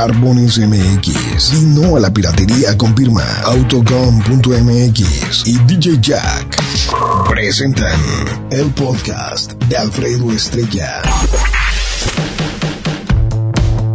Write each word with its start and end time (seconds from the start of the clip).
Barbones 0.00 0.58
MX 0.58 1.52
y 1.52 1.60
no 1.66 1.94
a 1.94 2.00
la 2.00 2.10
piratería 2.10 2.74
confirma 2.78 3.22
Autocom.mx 3.44 5.46
y 5.46 5.58
DJ 5.58 5.98
Jack 6.00 6.56
presentan 7.28 8.00
el 8.50 8.70
podcast 8.70 9.52
de 9.64 9.76
Alfredo 9.76 10.32
Estrella. 10.32 11.02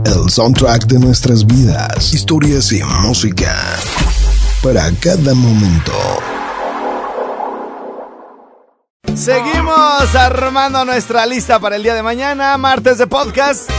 El 0.05 0.30
soundtrack 0.30 0.86
de 0.86 0.99
nuestras 0.99 1.44
vidas, 1.44 2.13
historias 2.13 2.72
y 2.72 2.84
música 2.84 3.55
para 4.62 4.91
cada 4.99 5.34
momento. 5.34 5.91
Seguimos 9.16 10.13
armando 10.13 10.85
nuestra 10.85 11.26
lista 11.26 11.60
para 11.60 11.77
el 11.77 11.82
día 11.82 11.96
de 11.96 12.04
mañana, 12.04 12.55
martes 12.60 12.99
de 12.99 13.08
podcast. 13.08 13.71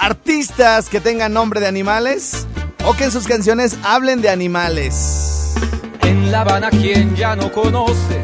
Artistas 0.00 0.88
que 0.88 0.98
tengan 0.98 1.34
nombre 1.34 1.60
de 1.60 1.66
animales 1.66 2.46
o 2.86 2.94
que 2.94 3.04
en 3.04 3.10
sus 3.10 3.26
canciones 3.26 3.76
hablen 3.82 4.22
de 4.22 4.30
animales. 4.30 5.52
En 6.00 6.32
La 6.32 6.40
Habana, 6.40 6.70
quien 6.70 7.14
ya 7.14 7.36
no 7.36 7.52
conoce 7.52 8.18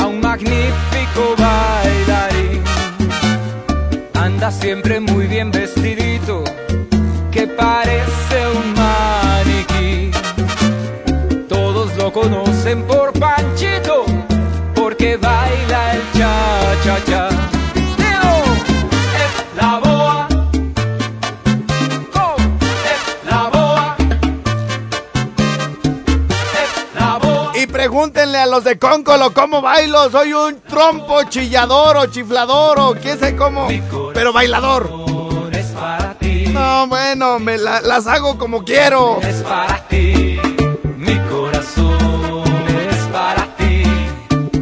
a 0.00 0.06
un 0.06 0.20
magnífico 0.20 1.36
bailarín. 1.38 2.60
Anda 4.14 4.50
siempre 4.50 4.98
muy 4.98 5.28
bien 5.28 5.52
vestidito, 5.52 6.42
que 7.30 7.46
parece 7.46 8.48
un 8.56 8.74
maniquí. 8.74 10.10
Todos 11.48 11.96
lo 11.96 12.12
conocen 12.12 12.82
por 12.82 13.12
Panchito, 13.12 14.06
porque 14.74 15.16
baila 15.18 15.94
el 15.94 16.02
cha-cha-cha. 16.18 17.53
Pregúntenle 27.98 28.38
a 28.38 28.46
los 28.46 28.64
de 28.64 28.76
Cóncolo 28.76 29.32
cómo 29.32 29.62
bailo. 29.62 30.10
Soy 30.10 30.32
un 30.34 30.60
trompo 30.62 31.22
chillador 31.28 31.96
o 31.96 32.06
chiflador 32.06 32.80
o 32.80 32.94
qué 32.94 33.16
sé 33.16 33.36
cómo. 33.36 33.68
Pero 34.12 34.32
bailador. 34.32 34.90
Es 35.52 35.66
para 35.66 36.14
ti. 36.18 36.46
No, 36.48 36.88
bueno, 36.88 37.38
me 37.38 37.56
la- 37.56 37.80
las 37.82 38.08
hago 38.08 38.36
como 38.36 38.64
quiero. 38.64 39.20
Es 39.22 39.36
para 39.44 39.86
ti, 39.86 40.40
mi 40.96 41.16
corazón 41.30 42.66
es 42.90 42.96
para 43.12 43.54
ti, 43.58 43.84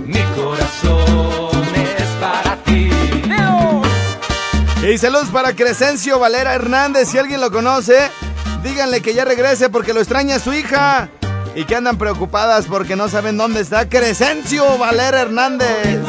mi 0.04 0.22
corazón 0.36 1.64
es 1.74 2.08
para 2.20 2.56
ti. 2.64 2.90
Y 4.86 4.98
saludos 4.98 5.28
para 5.32 5.54
Crescencio 5.56 6.18
Valera 6.18 6.52
Hernández. 6.52 7.08
Si 7.08 7.16
alguien 7.16 7.40
lo 7.40 7.50
conoce, 7.50 8.10
díganle 8.62 9.00
que 9.00 9.14
ya 9.14 9.24
regrese 9.24 9.70
porque 9.70 9.94
lo 9.94 10.00
extraña 10.00 10.38
su 10.38 10.52
hija. 10.52 11.08
Y 11.54 11.64
que 11.64 11.76
andan 11.76 11.98
preocupadas 11.98 12.66
porque 12.66 12.96
no 12.96 13.08
saben 13.08 13.36
dónde 13.36 13.60
está 13.60 13.88
Crescencio 13.88 14.78
Valera 14.78 15.20
Hernández. 15.20 16.00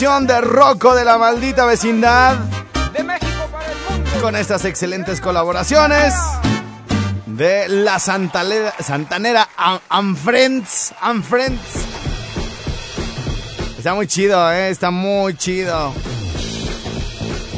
De 0.00 0.40
Rocco 0.40 0.92
de 0.96 1.04
la 1.04 1.18
maldita 1.18 1.66
vecindad 1.66 2.34
De 2.92 3.04
México 3.04 3.28
para 3.52 3.64
el 3.70 3.78
mundo. 4.02 4.10
con 4.20 4.34
estas 4.34 4.64
excelentes 4.64 5.20
colaboraciones 5.20 6.12
de 7.26 7.68
la 7.68 8.00
Santalera- 8.00 8.74
Santanera 8.82 9.48
and, 9.56 9.80
and 9.90 10.16
Friends. 10.16 10.92
and 11.00 11.22
Friends. 11.22 11.60
Está 13.78 13.94
muy 13.94 14.08
chido, 14.08 14.50
eh, 14.50 14.70
está 14.70 14.90
muy 14.90 15.36
chido. 15.36 15.94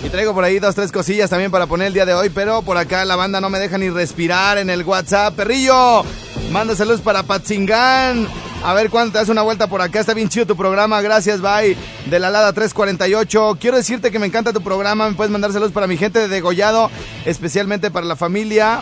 Y 0.04 0.08
traigo 0.10 0.34
por 0.34 0.44
ahí 0.44 0.58
dos, 0.58 0.74
tres 0.74 0.92
cosillas 0.92 1.30
también 1.30 1.50
para 1.50 1.66
poner 1.66 1.86
el 1.86 1.94
día 1.94 2.04
de 2.04 2.12
hoy, 2.12 2.28
pero 2.28 2.60
por 2.60 2.76
acá 2.76 3.06
la 3.06 3.16
banda 3.16 3.40
no 3.40 3.48
me 3.48 3.58
deja 3.58 3.78
ni 3.78 3.88
respirar 3.88 4.58
en 4.58 4.68
el 4.68 4.82
WhatsApp. 4.84 5.34
Perrillo, 5.34 6.04
manda 6.50 6.76
saludos 6.76 7.00
para 7.00 7.22
Patzingán. 7.22 8.28
A 8.66 8.74
ver 8.74 8.90
cuándo 8.90 9.12
te 9.12 9.18
das 9.18 9.28
una 9.28 9.42
vuelta 9.42 9.68
por 9.68 9.80
acá. 9.80 10.00
Está 10.00 10.12
bien 10.12 10.28
chido 10.28 10.44
tu 10.44 10.56
programa. 10.56 11.00
Gracias, 11.00 11.40
bye. 11.40 11.76
De 12.06 12.18
la 12.18 12.30
Lada 12.30 12.52
348. 12.52 13.58
Quiero 13.60 13.76
decirte 13.76 14.10
que 14.10 14.18
me 14.18 14.26
encanta 14.26 14.52
tu 14.52 14.60
programa. 14.60 15.08
Me 15.08 15.14
puedes 15.14 15.30
mandar 15.30 15.52
saludos 15.52 15.70
para 15.70 15.86
mi 15.86 15.96
gente 15.96 16.18
de 16.18 16.26
Degollado, 16.26 16.90
especialmente 17.24 17.92
para 17.92 18.06
la 18.06 18.16
familia. 18.16 18.80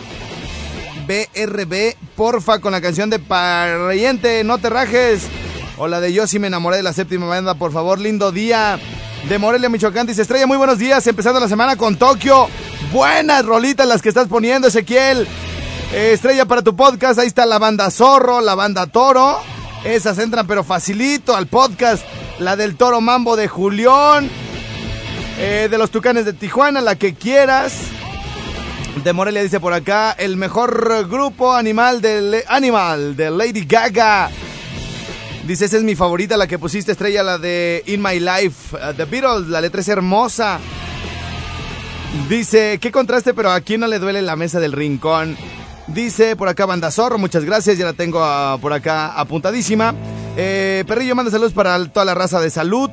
BRB, 1.05 1.97
porfa, 2.15 2.57
con 2.61 2.71
la 2.71 2.81
canción 2.81 3.11
de 3.11 3.19
Pariente, 3.19 4.43
no 4.43 4.57
te 4.57 4.71
rajes. 4.71 5.27
O 5.77 5.87
la 5.87 6.01
de 6.01 6.11
Yo 6.11 6.25
sí 6.25 6.39
me 6.39 6.47
enamoré 6.47 6.77
de 6.77 6.83
la 6.83 6.91
séptima 6.91 7.27
banda, 7.27 7.53
por 7.53 7.71
favor, 7.71 7.99
lindo 7.99 8.31
día. 8.31 8.79
De 9.29 9.37
Morelia, 9.37 9.69
Michoacán, 9.69 10.07
dice 10.07 10.23
Estrella, 10.23 10.47
muy 10.47 10.57
buenos 10.57 10.79
días, 10.79 11.05
empezando 11.05 11.39
la 11.39 11.47
semana 11.47 11.75
con 11.75 11.95
Tokio. 11.95 12.47
Buenas 12.91 13.45
rolitas 13.45 13.87
las 13.87 14.01
que 14.01 14.09
estás 14.09 14.27
poniendo, 14.27 14.67
Ezequiel. 14.67 15.27
Estrella 15.93 16.45
para 16.45 16.63
tu 16.63 16.75
podcast, 16.75 17.19
ahí 17.19 17.27
está 17.27 17.45
la 17.45 17.59
banda 17.59 17.91
Zorro, 17.91 18.41
la 18.41 18.55
banda 18.55 18.87
Toro. 18.87 19.53
Esas 19.85 20.17
entran 20.17 20.47
pero 20.47 20.63
facilito 20.63 21.35
al 21.35 21.45
podcast. 21.45 22.03
La 22.39 22.55
del 22.55 22.75
Toro 22.75 23.01
Mambo 23.01 23.35
de 23.35 23.47
Julián. 23.47 24.29
Eh, 25.37 25.67
de 25.69 25.77
los 25.77 25.91
Tucanes 25.91 26.25
de 26.25 26.33
Tijuana, 26.33 26.81
la 26.81 26.95
que 26.95 27.13
quieras. 27.13 27.73
De 29.03 29.13
Morelia 29.13 29.43
dice 29.43 29.59
por 29.59 29.73
acá, 29.73 30.11
el 30.13 30.37
mejor 30.37 31.07
grupo 31.07 31.53
animal 31.53 32.01
de, 32.01 32.43
animal 32.47 33.15
de 33.15 33.29
Lady 33.29 33.65
Gaga. 33.65 34.31
Dice, 35.45 35.65
esa 35.65 35.77
es 35.77 35.83
mi 35.83 35.95
favorita, 35.95 36.35
la 36.37 36.47
que 36.47 36.57
pusiste 36.57 36.93
estrella, 36.93 37.21
la 37.21 37.37
de 37.37 37.83
In 37.85 38.01
My 38.01 38.19
Life, 38.19 38.75
uh, 38.75 38.93
The 38.95 39.05
Beatles, 39.05 39.47
la 39.49 39.61
letra 39.61 39.81
es 39.81 39.87
hermosa. 39.87 40.59
Dice, 42.27 42.79
qué 42.81 42.91
contraste, 42.91 43.35
pero 43.35 43.51
a 43.51 43.61
quién 43.61 43.81
no 43.81 43.87
le 43.87 43.99
duele 43.99 44.23
la 44.23 44.35
mesa 44.35 44.59
del 44.59 44.71
rincón. 44.71 45.37
Dice 45.87 46.35
por 46.35 46.47
acá 46.47 46.65
Banda 46.65 46.89
Zorro, 46.89 47.17
muchas 47.17 47.45
gracias, 47.45 47.77
ya 47.77 47.85
la 47.85 47.93
tengo 47.93 48.23
ah, 48.23 48.57
por 48.59 48.73
acá 48.73 49.13
apuntadísima. 49.19 49.93
Eh, 50.35 50.83
Perrillo 50.87 51.15
manda 51.15 51.31
saludos 51.31 51.53
para 51.53 51.83
toda 51.85 52.05
la 52.05 52.15
raza 52.15 52.41
de 52.41 52.49
salud. 52.49 52.89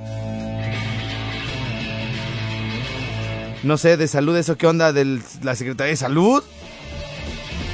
No 3.63 3.79
sé, 3.79 3.97
de 3.97 4.09
salud, 4.09 4.37
eso 4.37 4.57
qué 4.57 4.67
onda 4.67 4.93
de 4.93 5.21
la 5.43 5.55
Secretaría 5.55 5.93
de 5.93 5.97
Salud. 5.97 6.43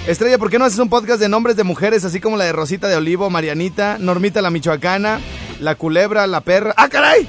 Estrella, 0.06 0.38
¿por 0.38 0.50
qué 0.50 0.59
no 0.59 0.65
haces 0.65 0.79
un 0.79 0.88
podcast 0.88 1.21
de 1.21 1.29
nombres 1.29 1.56
de 1.56 1.64
mujeres 1.64 2.05
así 2.05 2.21
como 2.21 2.37
la 2.37 2.44
de 2.44 2.53
Rosita 2.53 2.88
de 2.88 2.97
Olivo, 2.97 3.29
Marianita, 3.29 3.99
Normita 3.99 4.41
la 4.41 4.50
Michoacana, 4.50 5.21
la 5.61 5.75
culebra, 5.75 6.26
la 6.26 6.43
perra? 6.43 6.75
¡Ah, 6.76 6.88
caray! 6.88 7.29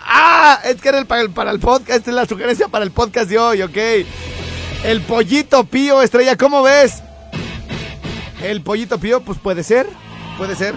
¡Ah! 0.00 0.60
Es 0.64 0.80
que 0.80 0.88
era 0.88 0.98
el, 0.98 1.06
para, 1.06 1.22
el, 1.22 1.30
para 1.30 1.50
el 1.50 1.60
podcast, 1.60 1.98
esta 1.98 2.10
es 2.10 2.16
la 2.16 2.26
sugerencia 2.26 2.68
para 2.68 2.84
el 2.84 2.90
podcast 2.90 3.28
de 3.28 3.38
hoy, 3.38 3.62
ok. 3.62 3.76
El 4.84 5.02
pollito 5.02 5.64
pío, 5.64 6.00
estrella, 6.00 6.36
¿cómo 6.36 6.62
ves? 6.62 7.02
El 8.42 8.62
pollito 8.62 8.98
pío, 8.98 9.20
pues 9.20 9.38
puede 9.38 9.62
ser, 9.62 9.86
puede 10.38 10.56
ser. 10.56 10.74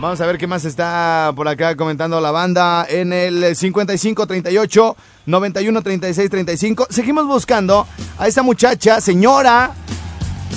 Vamos 0.00 0.20
a 0.20 0.26
ver 0.26 0.38
qué 0.38 0.46
más 0.46 0.64
está 0.64 1.32
por 1.34 1.48
acá 1.48 1.74
comentando 1.74 2.20
la 2.20 2.30
banda 2.30 2.86
en 2.88 3.12
el 3.12 3.56
55 3.56 4.28
38 4.28 4.96
91 5.26 5.82
36 5.82 6.30
35. 6.30 6.86
Seguimos 6.88 7.26
buscando 7.26 7.88
a 8.16 8.28
esa 8.28 8.42
muchacha, 8.42 9.00
señora, 9.00 9.72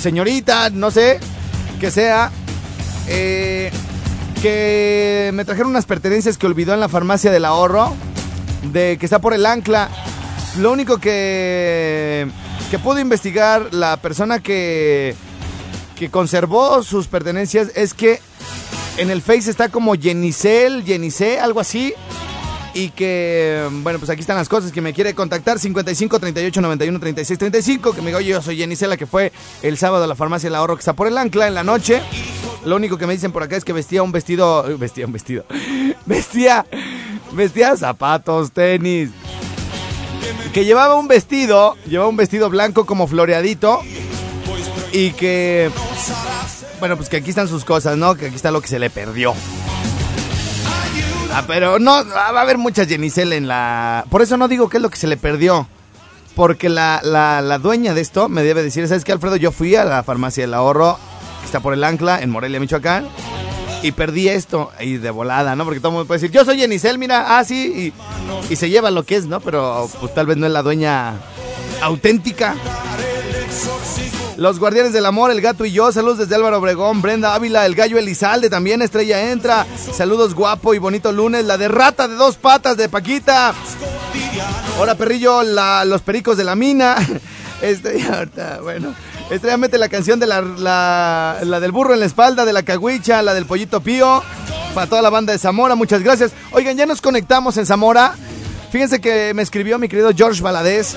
señorita, 0.00 0.70
no 0.70 0.92
sé, 0.92 1.18
que 1.80 1.90
sea, 1.90 2.30
eh, 3.08 3.72
que 4.40 5.32
me 5.34 5.44
trajeron 5.44 5.70
unas 5.70 5.86
pertenencias 5.86 6.38
que 6.38 6.46
olvidó 6.46 6.74
en 6.74 6.80
la 6.80 6.88
farmacia 6.88 7.32
del 7.32 7.44
ahorro, 7.44 7.92
de 8.72 8.96
que 9.00 9.06
está 9.06 9.18
por 9.18 9.34
el 9.34 9.44
ancla. 9.44 9.90
Lo 10.58 10.70
único 10.70 10.98
que, 10.98 12.28
que 12.70 12.78
pudo 12.78 12.98
investigar 12.98 13.72
la 13.72 13.96
persona 13.96 14.40
que, 14.40 15.14
que 15.96 16.10
conservó 16.10 16.82
sus 16.82 17.06
pertenencias 17.06 17.70
es 17.74 17.94
que 17.94 18.20
en 18.98 19.10
el 19.10 19.22
Face 19.22 19.50
está 19.50 19.70
como 19.70 19.94
Jenicel, 19.94 20.84
Jenice, 20.84 21.40
algo 21.40 21.60
así. 21.60 21.94
Y 22.74 22.90
que, 22.90 23.66
bueno, 23.82 23.98
pues 23.98 24.10
aquí 24.10 24.20
están 24.20 24.36
las 24.36 24.48
cosas. 24.48 24.72
Que 24.72 24.80
me 24.82 24.92
quiere 24.92 25.14
contactar 25.14 25.58
55 25.58 26.18
38 26.18 26.60
91 26.60 27.00
36 27.00 27.38
35. 27.38 27.92
Que 27.94 28.00
me 28.00 28.08
diga, 28.08 28.18
oye, 28.18 28.28
yo 28.28 28.42
soy 28.42 28.56
Jenicela, 28.58 28.96
que 28.96 29.06
fue 29.06 29.32
el 29.62 29.78
sábado 29.78 30.04
a 30.04 30.06
la 30.06 30.14
farmacia 30.14 30.48
del 30.48 30.56
ahorro 30.56 30.76
que 30.76 30.80
está 30.80 30.92
por 30.92 31.06
el 31.06 31.16
ancla 31.16 31.48
en 31.48 31.54
la 31.54 31.64
noche. 31.64 32.02
Lo 32.64 32.76
único 32.76 32.98
que 32.98 33.06
me 33.06 33.14
dicen 33.14 33.32
por 33.32 33.42
acá 33.42 33.56
es 33.56 33.64
que 33.64 33.72
vestía 33.72 34.02
un 34.02 34.12
vestido. 34.12 34.64
Vestía 34.78 35.06
un 35.06 35.12
vestido. 35.12 35.44
Vestía. 36.06 36.66
Vestía 37.32 37.74
zapatos, 37.76 38.52
tenis 38.52 39.10
que 40.52 40.64
llevaba 40.64 40.94
un 40.94 41.08
vestido, 41.08 41.76
llevaba 41.86 42.08
un 42.08 42.16
vestido 42.16 42.50
blanco 42.50 42.86
como 42.86 43.06
floreadito 43.06 43.80
y 44.92 45.12
que 45.12 45.70
bueno, 46.82 46.96
pues 46.96 47.08
que 47.08 47.18
aquí 47.18 47.30
están 47.30 47.46
sus 47.46 47.64
cosas, 47.64 47.96
¿no? 47.96 48.16
Que 48.16 48.26
aquí 48.26 48.34
está 48.34 48.50
lo 48.50 48.60
que 48.60 48.66
se 48.66 48.80
le 48.80 48.90
perdió. 48.90 49.34
Ah, 51.32 51.44
pero 51.46 51.78
no, 51.78 52.04
va 52.04 52.26
a 52.26 52.40
haber 52.40 52.58
muchas 52.58 52.88
Jenicel 52.88 53.32
en 53.32 53.46
la... 53.46 54.04
Por 54.10 54.20
eso 54.20 54.36
no 54.36 54.48
digo 54.48 54.68
qué 54.68 54.78
es 54.78 54.82
lo 54.82 54.90
que 54.90 54.96
se 54.96 55.06
le 55.06 55.16
perdió. 55.16 55.68
Porque 56.34 56.68
la, 56.68 57.00
la, 57.04 57.40
la 57.40 57.58
dueña 57.58 57.94
de 57.94 58.00
esto 58.00 58.28
me 58.28 58.42
debe 58.42 58.62
decir, 58.64 58.88
¿sabes 58.88 59.04
qué, 59.04 59.12
Alfredo? 59.12 59.36
Yo 59.36 59.52
fui 59.52 59.76
a 59.76 59.84
la 59.84 60.02
farmacia 60.02 60.42
del 60.42 60.54
ahorro, 60.54 60.98
que 61.40 61.46
está 61.46 61.60
por 61.60 61.72
el 61.72 61.84
Ancla, 61.84 62.20
en 62.20 62.30
Morelia, 62.30 62.58
Michoacán, 62.58 63.08
y 63.82 63.92
perdí 63.92 64.28
esto, 64.28 64.70
y 64.80 64.96
de 64.96 65.10
volada, 65.10 65.56
¿no? 65.56 65.64
Porque 65.64 65.80
todo 65.80 65.88
el 65.88 65.94
mundo 65.94 66.06
puede 66.06 66.20
decir, 66.20 66.32
yo 66.32 66.44
soy 66.44 66.58
Jenicel, 66.58 66.98
mira, 66.98 67.38
ah, 67.38 67.44
sí, 67.44 67.92
y, 68.48 68.56
se 68.56 68.70
lleva 68.70 68.90
lo 68.90 69.04
que 69.04 69.16
es, 69.16 69.26
¿no? 69.26 69.40
Pero 69.40 69.90
pues 70.00 70.14
tal 70.14 70.26
vez 70.26 70.36
no 70.36 70.46
es 70.46 70.52
la 70.52 70.62
dueña 70.62 71.14
auténtica. 71.80 72.54
Los 74.36 74.58
Guardianes 74.58 74.92
del 74.92 75.06
Amor, 75.06 75.30
El 75.30 75.40
Gato 75.40 75.64
y 75.64 75.72
yo. 75.72 75.92
Saludos 75.92 76.18
desde 76.18 76.34
Álvaro 76.34 76.58
Obregón. 76.58 77.02
Brenda 77.02 77.34
Ávila, 77.34 77.66
El 77.66 77.74
Gallo 77.74 77.98
Elizalde 77.98 78.48
también. 78.50 78.82
Estrella 78.82 79.30
Entra. 79.30 79.66
Saludos 79.92 80.34
guapo 80.34 80.74
y 80.74 80.78
bonito 80.78 81.12
lunes. 81.12 81.44
La 81.44 81.58
de 81.58 81.68
Rata 81.68 82.08
de 82.08 82.14
dos 82.14 82.36
patas 82.36 82.76
de 82.76 82.88
Paquita. 82.88 83.54
Hola 84.80 84.94
Perrillo, 84.96 85.42
la, 85.42 85.84
los 85.84 86.02
pericos 86.02 86.36
de 86.36 86.44
la 86.44 86.56
mina. 86.56 86.96
Estrella, 87.62 88.28
bueno. 88.62 88.94
Estrella 89.30 89.56
la 89.78 89.88
canción 89.88 90.20
de 90.20 90.26
la, 90.26 90.42
la, 91.42 91.60
del 91.60 91.72
burro 91.72 91.94
en 91.94 92.00
la 92.00 92.06
espalda, 92.06 92.44
de 92.44 92.52
la 92.52 92.62
cagüicha, 92.62 93.22
la 93.22 93.34
del 93.34 93.46
pollito 93.46 93.80
pío. 93.80 94.22
Para 94.74 94.86
toda 94.86 95.02
la 95.02 95.10
banda 95.10 95.32
de 95.32 95.38
Zamora, 95.38 95.74
muchas 95.74 96.02
gracias. 96.02 96.32
Oigan, 96.52 96.76
ya 96.76 96.86
nos 96.86 97.00
conectamos 97.00 97.56
en 97.56 97.66
Zamora. 97.66 98.14
Fíjense 98.70 99.00
que 99.00 99.32
me 99.34 99.42
escribió 99.42 99.78
mi 99.78 99.88
querido 99.88 100.10
George 100.14 100.42
Valadez. 100.42 100.96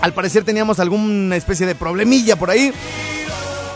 Al 0.00 0.12
parecer 0.12 0.44
teníamos 0.44 0.80
alguna 0.80 1.36
especie 1.36 1.66
de 1.66 1.74
problemilla 1.74 2.36
por 2.36 2.50
ahí. 2.50 2.72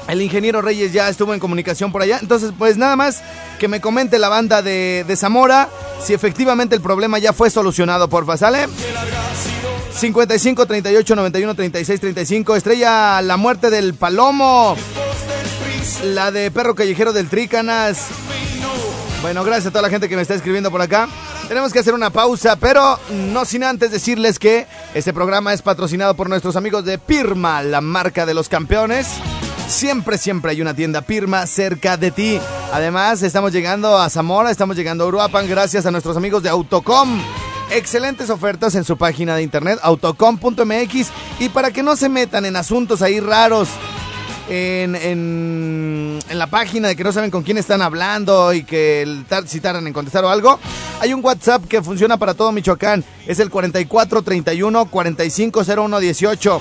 El 0.08 0.20
ingeniero 0.20 0.62
Reyes 0.62 0.93
ya 0.93 1.08
estuvo 1.08 1.32
en 1.32 1.40
comunicación 1.40 1.90
por 1.93 2.02
allá. 2.02 2.19
Entonces, 2.20 2.52
pues 2.56 2.76
nada 2.76 2.96
más 2.96 3.22
que 3.58 3.69
me 3.69 3.81
comente 3.81 4.19
la 4.19 4.28
banda 4.28 4.62
de, 4.62 5.05
de 5.06 5.17
Zamora 5.17 5.69
si 6.05 6.12
efectivamente 6.12 6.75
el 6.75 6.82
problema 6.82 7.19
ya 7.19 7.32
fue 7.32 7.50
solucionado, 7.50 8.08
porfa, 8.08 8.37
¿sale? 8.37 8.67
55 9.94 10.67
38 10.67 11.17
91 11.17 11.55
36 11.55 12.00
35. 12.00 12.56
Estrella 12.56 13.23
La 13.23 13.37
Muerte 13.37 13.70
del 13.70 13.94
Palomo. 13.94 14.76
La 16.05 16.31
de 16.31 16.50
Perro 16.50 16.75
Callejero 16.75 17.12
del 17.12 17.29
Trícanas. 17.29 18.08
Bueno, 19.23 19.44
gracias 19.44 19.69
a 19.69 19.70
toda 19.70 19.82
la 19.82 19.91
gente 19.91 20.08
que 20.08 20.17
me 20.17 20.23
está 20.23 20.35
escribiendo 20.35 20.70
por 20.70 20.82
acá. 20.82 21.08
Tenemos 21.49 21.73
que 21.73 21.79
hacer 21.79 21.94
una 21.94 22.11
pausa, 22.11 22.56
pero 22.56 22.99
no 23.11 23.44
sin 23.44 23.64
antes 23.64 23.91
decirles 23.91 24.38
que 24.38 24.67
este 24.94 25.12
programa 25.12 25.52
es 25.52 25.62
patrocinado 25.62 26.14
por 26.14 26.29
nuestros 26.29 26.56
amigos 26.56 26.85
de 26.85 26.99
Pirma, 26.99 27.62
la 27.62 27.81
marca 27.81 28.26
de 28.26 28.35
los 28.35 28.49
campeones. 28.49 29.06
Siempre, 29.69 30.19
siempre 30.19 30.50
hay 30.50 30.61
una 30.61 30.75
tienda 30.75 31.02
Pirma 31.02 31.46
cerca 31.46 31.96
de 31.96 32.11
ti. 32.11 32.41
Además, 32.73 33.23
estamos 33.23 33.52
llegando 33.52 33.96
a 33.99 34.11
Zamora, 34.11 34.50
estamos 34.50 34.76
llegando 34.76 35.05
a 35.05 35.06
Uruapan 35.06 35.49
gracias 35.49 35.87
a 35.87 35.91
nuestros 35.91 36.17
amigos 36.17 36.43
de 36.43 36.50
Autocom. 36.50 37.20
Excelentes 37.70 38.31
ofertas 38.31 38.75
en 38.75 38.84
su 38.84 38.96
página 38.96 39.37
de 39.37 39.43
internet 39.43 39.78
autocom.mx 39.82 41.11
y 41.38 41.49
para 41.49 41.70
que 41.70 41.82
no 41.82 41.96
se 41.96 42.08
metan 42.08 42.44
en 42.44 42.56
asuntos 42.56 43.02
ahí 43.02 43.20
raros 43.20 43.69
en, 44.49 44.96
en, 44.96 46.19
la 46.32 46.46
página 46.49 46.88
de 46.88 46.96
que 46.96 47.05
no 47.05 47.12
saben 47.12 47.31
con 47.31 47.43
quién 47.43 47.58
están 47.58 47.82
hablando 47.82 48.52
y 48.52 48.64
que 48.64 49.02
el 49.02 49.25
en 49.31 49.93
contestar 49.93 50.25
o 50.25 50.31
algo, 50.31 50.58
hay 51.00 51.14
un 51.14 51.25
WhatsApp 51.25 51.64
que 51.66 51.82
funciona 51.82 52.16
para 52.16 52.34
todo 52.34 52.52
Michoacán. 52.52 53.05
Es 53.26 53.40
el 53.40 53.50
4431 53.50 54.87
450118. 54.87 56.60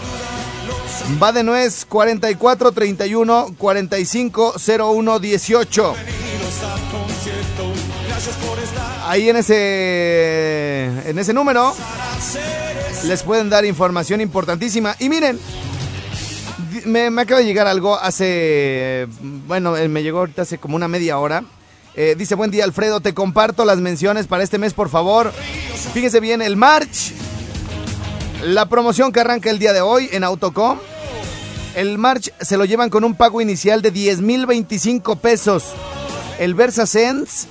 Va 1.21 1.31
de 1.31 1.44
nuez 1.44 1.85
4431 1.85 3.54
450118. 3.57 5.95
Ahí 9.13 9.29
en 9.29 9.37
ese 9.37 10.85
en 11.07 11.19
ese 11.19 11.35
número 11.35 11.75
les 13.03 13.21
pueden 13.21 13.47
dar 13.47 13.63
información 13.63 14.21
importantísima. 14.21 14.95
Y 14.97 15.07
miren, 15.07 15.39
me, 16.85 17.05
acaba 17.21 17.41
de 17.41 17.45
llegar 17.45 17.67
algo 17.67 17.95
hace. 17.95 19.07
Bueno, 19.45 19.75
me 19.87 20.01
llegó 20.01 20.17
ahorita 20.17 20.41
hace 20.41 20.57
como 20.57 20.75
una 20.75 20.87
media 20.87 21.19
hora. 21.19 21.43
Eh, 21.93 22.15
dice: 22.17 22.33
Buen 22.33 22.49
día, 22.49 22.63
Alfredo. 22.63 23.01
Te 23.01 23.13
comparto 23.13 23.65
las 23.65 23.77
menciones 23.77 24.25
para 24.25 24.43
este 24.43 24.57
mes, 24.57 24.73
por 24.73 24.89
favor. 24.89 25.31
Fíjese 25.93 26.19
bien, 26.19 26.41
el 26.41 26.57
March. 26.57 27.13
La 28.41 28.67
promoción 28.67 29.11
que 29.11 29.19
arranca 29.19 29.51
el 29.51 29.59
día 29.59 29.73
de 29.73 29.81
hoy 29.81 30.09
en 30.11 30.23
Autocom. 30.23 30.79
El 31.75 31.99
March 31.99 32.33
se 32.41 32.57
lo 32.57 32.65
llevan 32.65 32.89
con 32.89 33.03
un 33.03 33.13
pago 33.13 33.41
inicial 33.41 33.83
de 33.83 33.91
10,025 33.91 35.17
pesos. 35.17 35.65
El 36.39 36.55
Versa 36.55 36.87
Sense. 36.87 37.47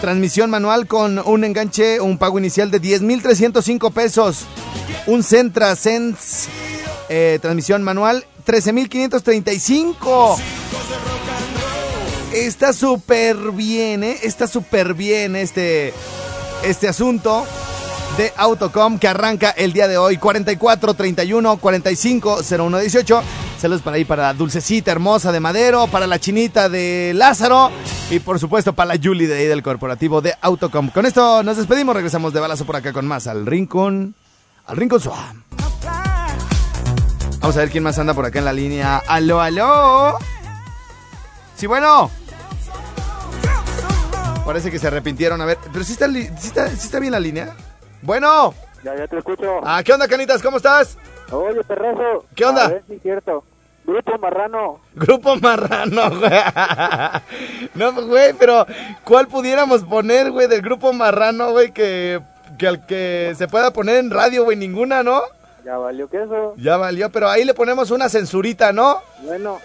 Transmisión 0.00 0.50
manual 0.50 0.86
con 0.86 1.18
un 1.18 1.44
enganche, 1.44 2.00
un 2.00 2.18
pago 2.18 2.38
inicial 2.38 2.70
de 2.70 2.78
10,305 2.78 3.90
pesos. 3.90 4.46
Un 5.06 5.22
Centra 5.22 5.74
Sense 5.74 6.48
eh, 7.08 7.38
transmisión 7.40 7.82
manual 7.82 8.24
13.535. 8.46 10.36
Está 12.32 12.74
súper 12.74 13.36
bien, 13.52 14.04
¿eh? 14.04 14.18
Está 14.22 14.46
súper 14.46 14.92
bien 14.94 15.34
este, 15.34 15.94
este 16.62 16.86
asunto 16.86 17.46
de 18.18 18.32
Autocom 18.36 18.98
que 18.98 19.08
arranca 19.08 19.50
el 19.50 19.72
día 19.72 19.88
de 19.88 19.96
hoy 19.96 20.18
44 20.18 20.94
31 20.94 21.56
45 21.56 22.40
01 22.58 22.78
18. 22.78 23.22
Saludos 23.58 23.82
para 23.82 23.96
ahí 23.96 24.04
para 24.04 24.32
dulcecita 24.34 24.92
hermosa 24.92 25.32
de 25.32 25.40
Madero, 25.40 25.88
para 25.88 26.06
la 26.06 26.20
chinita 26.20 26.68
de 26.68 27.12
Lázaro 27.12 27.72
y 28.08 28.20
por 28.20 28.38
supuesto 28.38 28.72
para 28.72 28.94
la 28.94 29.00
Julie 29.02 29.26
de 29.26 29.36
ahí 29.36 29.46
del 29.46 29.64
corporativo 29.64 30.20
de 30.20 30.32
Autocom. 30.40 30.90
Con 30.90 31.06
esto 31.06 31.42
nos 31.42 31.56
despedimos, 31.56 31.96
regresamos 31.96 32.32
de 32.32 32.38
balazo 32.38 32.64
por 32.64 32.76
acá 32.76 32.92
con 32.92 33.04
más 33.08 33.26
al 33.26 33.46
Rincón, 33.46 34.14
al 34.64 34.76
Rincón 34.76 35.00
Suave. 35.00 35.40
Vamos 37.40 37.56
a 37.56 37.60
ver 37.60 37.70
quién 37.70 37.82
más 37.82 37.98
anda 37.98 38.14
por 38.14 38.26
acá 38.26 38.38
en 38.38 38.44
la 38.44 38.52
línea. 38.52 38.98
¡Aló, 39.08 39.40
aló! 39.40 40.18
Sí, 41.56 41.66
bueno. 41.66 42.12
Parece 44.46 44.70
que 44.70 44.78
se 44.78 44.86
arrepintieron. 44.86 45.40
A 45.40 45.44
ver, 45.44 45.58
pero 45.72 45.84
sí 45.84 45.92
está, 45.92 46.08
sí 46.12 46.52
está 46.84 47.00
bien 47.00 47.12
la 47.12 47.20
línea. 47.20 47.56
Bueno. 48.02 48.54
Ya, 48.84 48.94
ya 48.96 49.06
te 49.06 49.18
escucho. 49.18 49.60
Ah, 49.64 49.82
¿qué 49.84 49.92
onda, 49.92 50.06
Canitas? 50.08 50.42
¿Cómo 50.42 50.56
estás? 50.58 50.96
Oye, 51.30 51.62
perrazo. 51.64 52.24
¿Qué 52.34 52.44
onda? 52.44 52.66
A 52.66 52.68
ver 52.68 52.82
si 52.86 52.94
es 52.94 53.02
cierto. 53.02 53.44
Grupo 53.84 54.18
Marrano. 54.18 54.80
Grupo 54.94 55.36
Marrano, 55.36 56.10
güey. 56.18 56.30
No, 57.74 57.92
güey, 58.06 58.34
pero 58.34 58.66
¿cuál 59.04 59.28
pudiéramos 59.28 59.82
poner, 59.84 60.30
güey, 60.30 60.46
del 60.46 60.60
Grupo 60.62 60.92
Marrano, 60.92 61.52
güey, 61.52 61.72
que, 61.72 62.20
que 62.58 62.66
al 62.68 62.84
que 62.86 63.32
se 63.36 63.48
pueda 63.48 63.72
poner 63.72 63.96
en 63.96 64.10
radio, 64.10 64.44
güey? 64.44 64.56
Ninguna, 64.56 65.02
¿no? 65.02 65.22
Ya 65.64 65.76
valió 65.78 66.08
que 66.08 66.22
eso. 66.22 66.54
Ya 66.58 66.76
valió, 66.76 67.10
pero 67.10 67.28
ahí 67.28 67.44
le 67.44 67.54
ponemos 67.54 67.90
una 67.90 68.08
censurita, 68.08 68.72
¿no? 68.72 69.00
Bueno, 69.22 69.58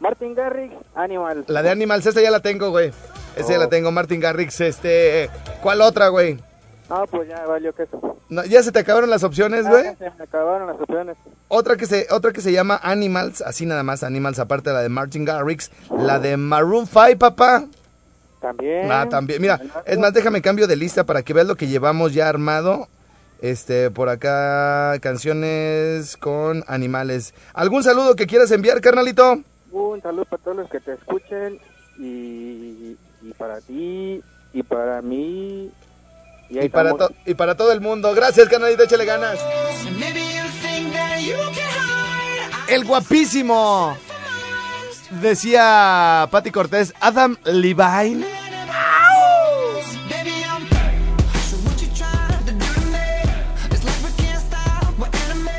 Martin 0.00 0.34
Garrix, 0.34 0.74
Animal. 0.94 1.44
La 1.46 1.62
de 1.62 1.70
Animals, 1.70 2.06
esa 2.06 2.20
ya 2.22 2.30
la 2.30 2.40
tengo, 2.40 2.70
güey. 2.70 2.92
Esa 3.36 3.52
ya 3.52 3.58
la 3.58 3.66
Oh. 3.66 3.68
tengo, 3.68 3.90
Martin 3.92 4.20
Garrix. 4.20 4.60
Este, 4.60 5.30
¿cuál 5.62 5.82
otra, 5.82 6.08
güey? 6.08 6.38
No, 6.90 7.06
pues 7.06 7.28
ya 7.28 7.46
valió 7.46 7.72
que 7.72 7.84
eso. 7.84 8.18
No, 8.28 8.44
¿Ya 8.44 8.64
se 8.64 8.72
te 8.72 8.80
acabaron 8.80 9.08
las 9.10 9.22
opciones, 9.22 9.68
güey? 9.68 9.86
Ah, 9.86 9.94
se 9.96 10.10
me 10.10 10.24
acabaron 10.24 10.66
las 10.66 10.80
opciones. 10.80 11.16
Otra 11.46 11.76
que 11.76 11.86
se, 11.86 12.08
otra 12.10 12.32
que 12.32 12.40
se 12.40 12.50
llama 12.50 12.80
Animals, 12.82 13.42
así 13.42 13.64
nada 13.64 13.84
más, 13.84 14.02
Animals, 14.02 14.40
aparte 14.40 14.70
de 14.70 14.74
la 14.74 14.82
de 14.82 14.88
Martin 14.88 15.24
Garrix, 15.24 15.70
la 15.96 16.18
de 16.18 16.36
Maroon 16.36 16.88
5, 16.88 17.16
papá. 17.16 17.66
También. 18.40 18.90
Ah, 18.90 19.06
también. 19.08 19.40
Mira, 19.40 19.60
es 19.86 19.98
más, 20.00 20.12
déjame 20.12 20.42
cambio 20.42 20.66
de 20.66 20.74
lista 20.74 21.04
para 21.04 21.22
que 21.22 21.32
veas 21.32 21.46
lo 21.46 21.54
que 21.54 21.68
llevamos 21.68 22.12
ya 22.12 22.28
armado. 22.28 22.88
Este, 23.40 23.90
por 23.92 24.08
acá, 24.08 24.98
canciones 25.00 26.16
con 26.16 26.64
animales. 26.66 27.34
¿Algún 27.54 27.84
saludo 27.84 28.16
que 28.16 28.26
quieras 28.26 28.50
enviar, 28.50 28.80
carnalito? 28.80 29.40
Un 29.70 30.02
saludo 30.02 30.24
para 30.24 30.42
todos 30.42 30.56
los 30.56 30.70
que 30.70 30.80
te 30.80 30.94
escuchen 30.94 31.60
y, 31.98 32.96
y 33.22 33.32
para 33.38 33.60
ti 33.60 34.22
y 34.52 34.62
para 34.64 35.00
mí. 35.02 35.70
Y, 36.50 36.68
para, 36.68 36.94
to- 36.94 37.12
y 37.26 37.34
para 37.34 37.54
todo 37.56 37.72
el 37.72 37.80
mundo. 37.80 38.12
Gracias, 38.14 38.48
carnalito, 38.48 38.82
échale 38.82 39.04
ganas. 39.04 39.38
El 42.68 42.84
guapísimo. 42.84 43.96
Decía 45.10 46.28
Patti 46.30 46.50
Cortés, 46.50 46.94
Adam 47.00 47.36
Levine. 47.44 48.24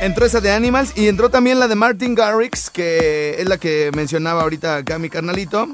Entró 0.01 0.25
esa 0.25 0.41
de 0.41 0.51
Animals 0.51 0.93
y 0.97 1.07
entró 1.07 1.29
también 1.29 1.59
la 1.59 1.67
de 1.67 1.75
Martin 1.75 2.15
Garrix, 2.15 2.71
que 2.71 3.35
es 3.37 3.47
la 3.47 3.57
que 3.57 3.91
mencionaba 3.95 4.41
ahorita 4.41 4.77
acá 4.77 4.97
mi 4.97 5.09
carnalito. 5.09 5.67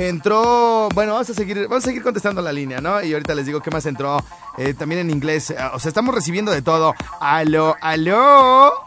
Entró, 0.00 0.88
bueno, 0.94 1.12
vamos 1.12 1.28
a 1.28 1.34
seguir, 1.34 1.68
vamos 1.68 1.84
a 1.84 1.88
seguir 1.88 2.02
contestando 2.02 2.40
la 2.40 2.52
línea, 2.52 2.80
¿no? 2.80 3.02
Y 3.02 3.12
ahorita 3.12 3.34
les 3.34 3.44
digo 3.44 3.60
qué 3.60 3.70
más 3.70 3.84
entró. 3.84 4.16
eh, 4.56 4.72
también 4.72 5.02
en 5.02 5.10
inglés, 5.10 5.50
eh, 5.50 5.56
o 5.74 5.78
sea, 5.78 5.90
estamos 5.90 6.14
recibiendo 6.14 6.50
de 6.52 6.62
todo. 6.62 6.94
Aló, 7.20 7.76
aló. 7.82 8.82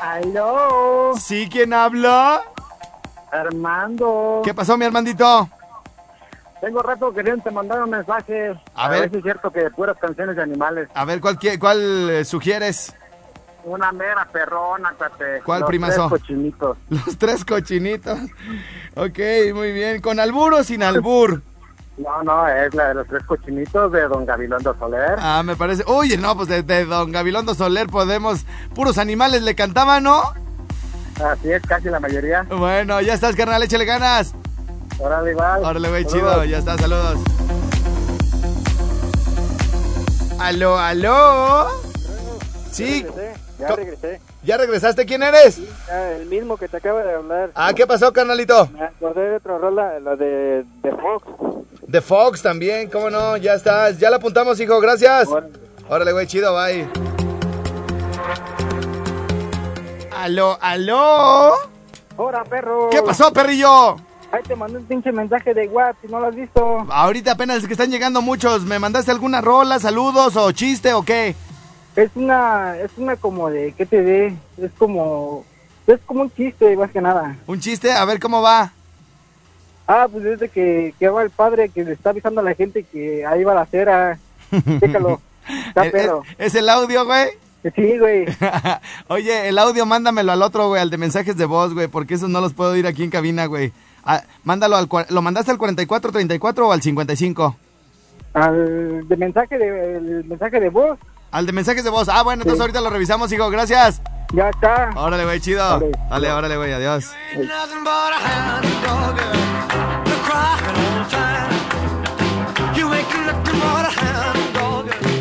¡Aló! 0.00 1.12
¿Sí 1.16 1.48
quién 1.48 1.72
habla? 1.72 2.42
Armando. 3.30 4.42
¿Qué 4.44 4.52
pasó, 4.52 4.76
mi 4.76 4.84
Armandito? 4.84 5.48
Tengo 6.60 6.82
rato 6.82 7.14
queriendo 7.14 7.44
te 7.44 7.52
mandar 7.52 7.80
un 7.80 7.90
mensaje. 7.90 8.52
A 8.74 8.88
ver. 8.88 9.12
si 9.12 9.18
es 9.18 9.22
cierto 9.22 9.48
que 9.52 9.70
puras 9.70 9.96
canciones 9.98 10.34
de 10.34 10.42
animales. 10.42 10.88
A 10.92 11.04
ver, 11.04 11.20
¿cuál, 11.20 11.38
cuál 11.60 12.10
eh, 12.10 12.24
sugieres? 12.24 12.92
Una 13.64 13.92
mera 13.92 14.26
perrona, 14.32 14.92
cate. 14.98 15.40
¿Cuál, 15.44 15.60
Los 15.60 15.68
primazo? 15.68 16.08
tres 16.08 16.20
cochinitos. 16.20 16.78
Los 16.90 17.18
tres 17.18 17.44
cochinitos. 17.44 18.18
Ok, 18.96 19.18
muy 19.54 19.72
bien. 19.72 20.00
¿Con 20.00 20.18
albur 20.18 20.54
o 20.54 20.64
sin 20.64 20.82
albur? 20.82 21.42
No, 21.98 22.22
no, 22.22 22.48
es 22.48 22.74
la 22.74 22.88
de 22.88 22.94
los 22.94 23.06
tres 23.06 23.22
cochinitos 23.24 23.92
de 23.92 24.08
Don 24.08 24.24
Gabilondo 24.24 24.74
Soler. 24.78 25.14
Ah, 25.18 25.42
me 25.44 25.54
parece. 25.56 25.84
Oye, 25.86 26.16
no, 26.16 26.34
pues 26.34 26.48
de, 26.48 26.62
de 26.62 26.86
Don 26.86 27.12
Gabilondo 27.12 27.54
Soler 27.54 27.86
podemos. 27.86 28.44
Puros 28.74 28.96
animales 28.98 29.42
le 29.42 29.54
cantaban, 29.54 30.02
¿no? 30.02 30.22
Así 31.22 31.52
es, 31.52 31.62
casi 31.62 31.88
la 31.90 32.00
mayoría. 32.00 32.44
Bueno, 32.48 33.00
ya 33.02 33.12
estás, 33.14 33.36
carnal, 33.36 33.62
échale 33.62 33.84
ganas. 33.84 34.34
Órale, 34.98 35.32
igual. 35.32 35.64
Órale, 35.64 35.88
güey, 35.90 36.04
chido, 36.06 36.44
ya 36.44 36.58
está, 36.58 36.78
saludos. 36.78 37.18
Aló, 40.40 40.78
aló. 40.78 41.68
Sí, 42.70 43.06
ya 43.68 43.76
regresé. 43.76 44.20
¿ya 44.42 44.56
regresaste? 44.56 45.06
¿Quién 45.06 45.22
eres? 45.22 45.60
Ya, 45.86 46.12
el 46.12 46.26
mismo 46.26 46.56
que 46.56 46.68
te 46.68 46.76
acaba 46.76 47.02
de 47.02 47.14
hablar. 47.14 47.50
Ah, 47.54 47.72
¿qué 47.74 47.86
pasó, 47.86 48.12
carnalito? 48.12 48.68
Me 48.72 48.84
acordé 48.84 49.30
de 49.30 49.36
otra 49.36 49.58
rola, 49.58 50.00
la 50.00 50.16
de, 50.16 50.64
de 50.82 50.90
Fox. 50.92 51.26
The 51.90 52.00
Fox 52.00 52.42
también, 52.42 52.88
¿cómo 52.90 53.10
no? 53.10 53.36
Ya 53.36 53.54
estás, 53.54 53.98
ya 53.98 54.10
la 54.10 54.16
apuntamos, 54.16 54.58
hijo, 54.60 54.80
gracias. 54.80 55.28
Órale. 55.28 55.52
Órale, 55.88 56.12
güey, 56.12 56.26
chido, 56.26 56.54
bye. 56.54 56.88
Aló, 60.16 60.56
aló. 60.60 61.52
¡Hora, 62.16 62.44
perro! 62.44 62.90
¿Qué 62.90 63.02
pasó, 63.02 63.32
perrillo? 63.32 63.96
Ahí 64.30 64.42
te 64.46 64.56
mandé 64.56 64.78
un 64.78 64.84
pinche 64.86 65.12
mensaje 65.12 65.52
de 65.52 65.68
WhatsApp, 65.68 65.96
si 66.00 66.08
no 66.08 66.20
lo 66.20 66.26
has 66.28 66.34
visto. 66.34 66.86
Ahorita 66.88 67.32
apenas 67.32 67.58
es 67.58 67.66
que 67.66 67.74
están 67.74 67.90
llegando 67.90 68.22
muchos. 68.22 68.62
¿Me 68.62 68.78
mandaste 68.78 69.10
alguna 69.10 69.40
rola, 69.40 69.78
saludos 69.78 70.36
o 70.36 70.50
chiste 70.52 70.94
o 70.94 71.02
qué? 71.02 71.34
Es 71.96 72.10
una, 72.14 72.76
es 72.78 72.90
una 72.96 73.16
como 73.16 73.50
de, 73.50 73.72
¿qué 73.76 73.84
te 73.86 74.02
dé? 74.02 74.34
Es 74.58 74.70
como, 74.78 75.44
es 75.86 76.00
como 76.06 76.22
un 76.22 76.30
chiste, 76.32 76.76
más 76.76 76.90
que 76.90 77.00
nada. 77.00 77.36
¿Un 77.46 77.60
chiste? 77.60 77.92
A 77.92 78.04
ver 78.04 78.18
cómo 78.18 78.40
va. 78.40 78.72
Ah, 79.86 80.06
pues 80.10 80.24
es 80.24 80.40
de 80.40 80.48
que, 80.48 80.94
que 80.98 81.08
va 81.08 81.22
el 81.22 81.30
padre 81.30 81.68
que 81.68 81.84
le 81.84 81.92
está 81.92 82.10
avisando 82.10 82.40
a 82.40 82.44
la 82.44 82.54
gente 82.54 82.84
que 82.84 83.26
ahí 83.26 83.44
va 83.44 83.54
la 83.54 83.66
cera. 83.66 84.18
Chécalo. 84.80 85.20
Está 85.68 85.86
¿Es, 85.86 85.92
perro. 85.92 86.22
es- 86.38 86.54
el 86.54 86.68
audio, 86.68 87.04
güey? 87.04 87.28
Sí, 87.76 87.98
güey. 87.98 88.24
Oye, 89.08 89.48
el 89.48 89.58
audio 89.58 89.84
mándamelo 89.86 90.32
al 90.32 90.42
otro, 90.42 90.68
güey, 90.68 90.80
al 90.80 90.90
de 90.90 90.98
mensajes 90.98 91.36
de 91.36 91.44
voz, 91.44 91.74
güey, 91.74 91.88
porque 91.88 92.14
esos 92.14 92.28
no 92.30 92.40
los 92.40 92.54
puedo 92.54 92.74
ir 92.76 92.86
aquí 92.86 93.04
en 93.04 93.10
cabina, 93.10 93.46
güey. 93.46 93.72
Ah, 94.04 94.22
mándalo 94.44 94.76
al... 94.76 94.88
¿Lo 95.10 95.22
mandaste 95.22 95.50
al 95.52 95.58
4434 95.58 96.66
o 96.68 96.72
al 96.72 96.82
55? 96.82 97.56
Al 98.34 99.06
de 99.06 99.16
mensaje 99.16 99.58
de, 99.58 99.96
el 99.96 100.24
mensaje 100.24 100.58
de 100.58 100.70
voz, 100.70 100.98
Al 101.32 101.46
de 101.46 101.52
mensajes 101.52 101.82
de 101.82 101.90
voz. 101.90 102.08
Ah, 102.08 102.22
bueno, 102.22 102.42
entonces 102.42 102.58
Sí. 102.58 102.60
ahorita 102.62 102.80
lo 102.80 102.90
revisamos, 102.90 103.32
hijo. 103.32 103.48
Gracias. 103.50 104.00
ya 104.34 104.48
está. 104.48 104.90
Órale, 104.96 105.24
güey, 105.24 105.40
chido. 105.40 105.62
Dale. 105.62 105.92
Dale, 106.08 106.32
órale, 106.32 106.56
güey, 106.56 106.72
adiós. 106.72 107.10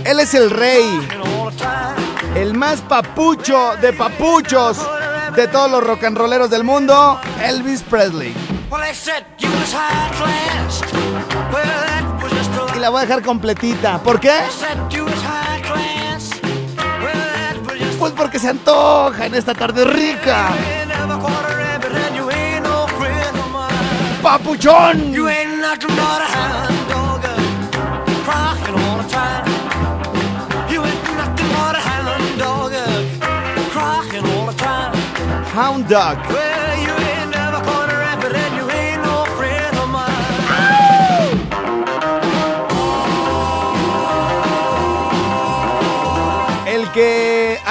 Él 0.05 0.19
es 0.19 0.33
el 0.33 0.49
rey, 0.49 1.07
el 2.35 2.53
más 2.53 2.81
papucho 2.81 3.75
de 3.81 3.93
papuchos 3.93 4.77
de 5.35 5.47
todos 5.47 5.71
los 5.71 5.83
rock 5.83 6.03
and 6.05 6.17
rolleros 6.17 6.49
del 6.49 6.63
mundo, 6.63 7.19
Elvis 7.41 7.83
Presley. 7.83 8.33
Y 12.75 12.79
la 12.79 12.89
voy 12.89 12.99
a 12.99 13.01
dejar 13.05 13.21
completita. 13.21 13.99
¿Por 13.99 14.19
qué? 14.19 14.33
Pues 18.01 18.13
porque 18.13 18.39
se 18.39 18.49
antoja 18.49 19.27
en 19.27 19.35
esta 19.35 19.53
tarde 19.53 19.85
rica. 19.85 20.49
You 25.11 25.27
ain't 25.27 25.61
never 35.91 36.50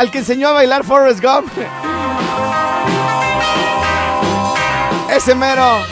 Al 0.00 0.10
que 0.10 0.20
enseñó 0.20 0.48
a 0.48 0.52
bailar 0.52 0.82
Forrest 0.82 1.22
Gump. 1.22 1.52
Ese 5.14 5.34
mero. 5.34 5.84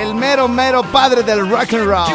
El 0.00 0.16
mero, 0.16 0.48
mero 0.48 0.82
padre 0.82 1.22
del 1.22 1.48
rock 1.48 1.74
and 1.74 1.84
roll. 1.84 2.08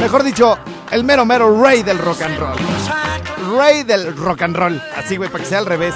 Mejor 0.00 0.24
dicho, 0.24 0.58
el 0.90 1.04
mero, 1.04 1.24
mero 1.24 1.62
rey 1.62 1.84
del 1.84 1.98
rock 1.98 2.22
and 2.22 2.36
roll. 2.40 3.56
Rey 3.56 3.84
del 3.84 4.16
rock 4.16 4.42
and 4.42 4.56
roll. 4.56 4.82
Así, 4.96 5.16
güey, 5.16 5.30
para 5.30 5.44
que 5.44 5.48
sea 5.48 5.58
al 5.58 5.66
revés. 5.66 5.94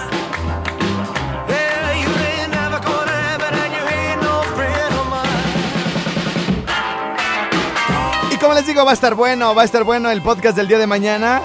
Les 8.60 8.66
digo, 8.66 8.84
va 8.84 8.90
a 8.90 8.94
estar 8.94 9.14
bueno, 9.14 9.54
va 9.54 9.62
a 9.62 9.64
estar 9.64 9.84
bueno 9.84 10.10
el 10.10 10.20
podcast 10.20 10.54
del 10.54 10.68
día 10.68 10.76
de 10.76 10.86
mañana. 10.86 11.40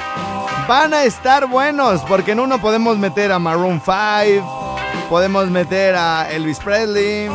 Van 0.67 0.93
a 0.93 1.03
estar 1.05 1.45
buenos, 1.48 2.01
porque 2.01 2.34
en 2.34 2.41
uno 2.41 2.60
podemos 2.60 2.98
meter 2.98 3.31
a 3.31 3.39
Maroon 3.39 3.81
5, 3.86 4.75
podemos 5.10 5.50
meter 5.50 5.95
a 5.95 6.29
Elvis 6.29 6.60
Presley, 6.60 7.29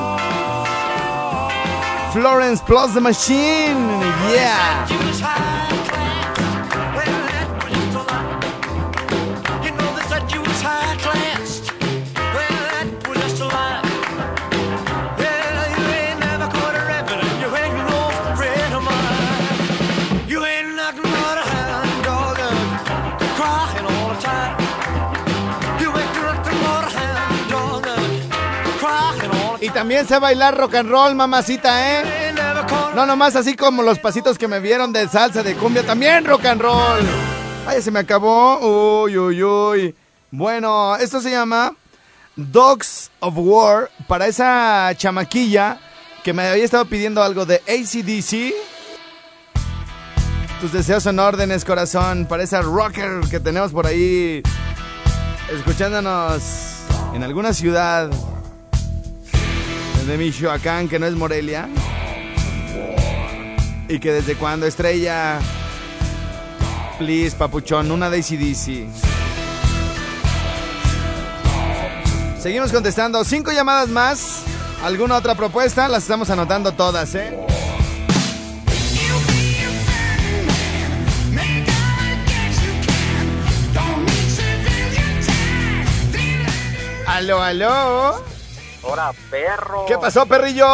Florence 2.12 2.62
Plus 2.66 2.92
the 2.92 3.00
Machine. 3.00 4.00
Yeah. 4.30 5.79
Sé 30.06 30.18
bailar 30.18 30.56
rock 30.56 30.74
and 30.74 30.90
roll, 30.90 31.14
mamacita, 31.14 32.00
¿eh? 32.00 32.34
No 32.94 33.06
nomás 33.06 33.36
así 33.36 33.54
como 33.54 33.82
los 33.82 33.98
pasitos 33.98 34.38
que 34.38 34.48
me 34.48 34.58
vieron 34.58 34.92
de 34.92 35.06
salsa, 35.08 35.42
de 35.42 35.54
cumbia, 35.54 35.84
también 35.84 36.24
rock 36.24 36.46
and 36.46 36.60
roll. 36.60 37.00
Ay, 37.66 37.80
se 37.80 37.90
me 37.90 38.00
acabó. 38.00 39.04
Uy, 39.04 39.16
uy, 39.16 39.42
uy. 39.42 39.94
Bueno, 40.30 40.96
esto 40.96 41.20
se 41.20 41.30
llama 41.30 41.74
Dogs 42.34 43.10
of 43.20 43.34
War 43.36 43.90
para 44.08 44.26
esa 44.26 44.92
chamaquilla 44.96 45.78
que 46.24 46.32
me 46.32 46.48
había 46.48 46.64
estado 46.64 46.86
pidiendo 46.86 47.22
algo 47.22 47.46
de 47.46 47.56
ACDC. 47.68 48.54
Tus 50.60 50.72
deseos 50.72 51.02
son 51.02 51.18
órdenes, 51.18 51.64
corazón, 51.64 52.26
para 52.26 52.42
esa 52.42 52.62
rocker 52.62 53.20
que 53.30 53.38
tenemos 53.38 53.70
por 53.70 53.86
ahí 53.86 54.42
escuchándonos 55.52 56.42
en 57.14 57.22
alguna 57.22 57.52
ciudad 57.52 58.10
de 60.06 60.16
Michoacán, 60.16 60.88
que 60.88 60.98
no 60.98 61.06
es 61.06 61.14
Morelia. 61.14 61.68
Y 63.88 63.98
que 63.98 64.12
desde 64.12 64.36
cuando 64.36 64.66
estrella. 64.66 65.38
Please, 66.98 67.36
papuchón, 67.36 67.90
una 67.90 68.10
de 68.10 68.18
ACDC. 68.18 68.86
Seguimos 72.40 72.72
contestando. 72.72 73.24
Cinco 73.24 73.52
llamadas 73.52 73.88
más. 73.88 74.42
¿Alguna 74.82 75.16
otra 75.16 75.34
propuesta? 75.34 75.88
Las 75.88 76.04
estamos 76.04 76.30
anotando 76.30 76.72
todas, 76.72 77.14
¿eh? 77.14 77.38
Aló, 87.06 87.42
aló. 87.42 88.29
Hola, 88.82 89.12
perro. 89.30 89.84
¿Qué 89.86 89.98
pasó, 89.98 90.26
perrillo? 90.26 90.66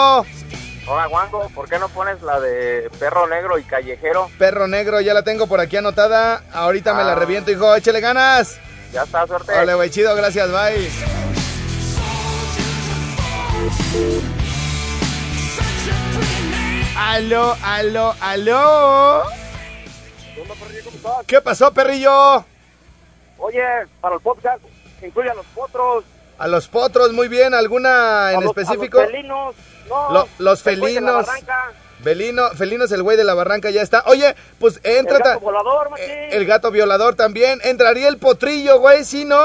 Hola, 0.89 1.09
Wango, 1.09 1.49
¿por 1.51 1.69
qué 1.69 1.79
no 1.81 1.89
pones 1.89 2.23
la 2.23 2.39
de 2.39 2.89
perro 3.01 3.27
negro 3.27 3.59
y 3.59 3.65
callejero? 3.65 4.31
Perro 4.39 4.69
negro, 4.69 5.01
ya 5.01 5.13
la 5.15 5.23
tengo 5.25 5.49
por 5.49 5.59
aquí 5.61 5.77
anotada. 5.77 6.45
Ahorita 6.53 6.95
me 6.95 7.03
la 7.03 7.13
Ah. 7.13 7.17
reviento, 7.17 7.51
hijo. 7.51 7.75
Échale 7.75 8.01
ganas. 8.01 8.59
Ya 8.93 9.03
está, 9.03 9.27
suerte. 9.27 9.53
Ole, 9.59 9.75
güey, 9.75 9.91
chido, 9.91 10.15
gracias, 10.15 10.49
bye. 10.53 10.89
Aló, 16.99 17.57
aló, 17.63 18.15
aló. 18.21 19.23
¿Qué 21.27 21.41
pasó, 21.41 21.73
perrillo? 21.73 22.45
Oye, 23.39 23.63
para 24.01 24.15
el 24.15 24.21
podcast, 24.21 24.61
incluye 25.03 25.31
a 25.31 25.35
los 25.35 25.47
potros. 25.47 26.05
A 26.39 26.47
los 26.49 26.69
potros, 26.69 27.13
muy 27.13 27.29
bien. 27.29 27.55
¿Alguna 27.55 28.33
en 28.33 28.39
a 28.39 28.41
los- 28.41 28.45
específico? 28.57 28.99
A 28.99 29.03
los 29.03 29.11
felinos. 29.13 29.55
No, 29.89 30.13
Lo- 30.13 30.29
los 30.39 30.63
felinos. 30.63 31.27
Felino, 32.03 32.51
Felino 32.51 32.85
es 32.85 32.93
el 32.93 33.03
güey 33.03 33.17
de 33.17 33.25
la 33.25 33.35
barranca, 33.35 33.71
ya 33.71 33.83
está. 33.83 34.03
Oye, 34.07 34.37
pues 34.61 34.81
entra. 34.85 35.17
El 35.17 35.23
gato 35.41 35.41
machín. 35.91 36.05
eh, 36.11 36.29
el 36.33 36.47
gato 36.47 36.71
violador 36.71 37.15
también. 37.17 37.61
Entraría 37.65 38.07
el 38.09 38.19
potrillo, 38.19 38.79
güey, 38.79 39.05
¿sí, 39.05 39.25
no? 39.25 39.43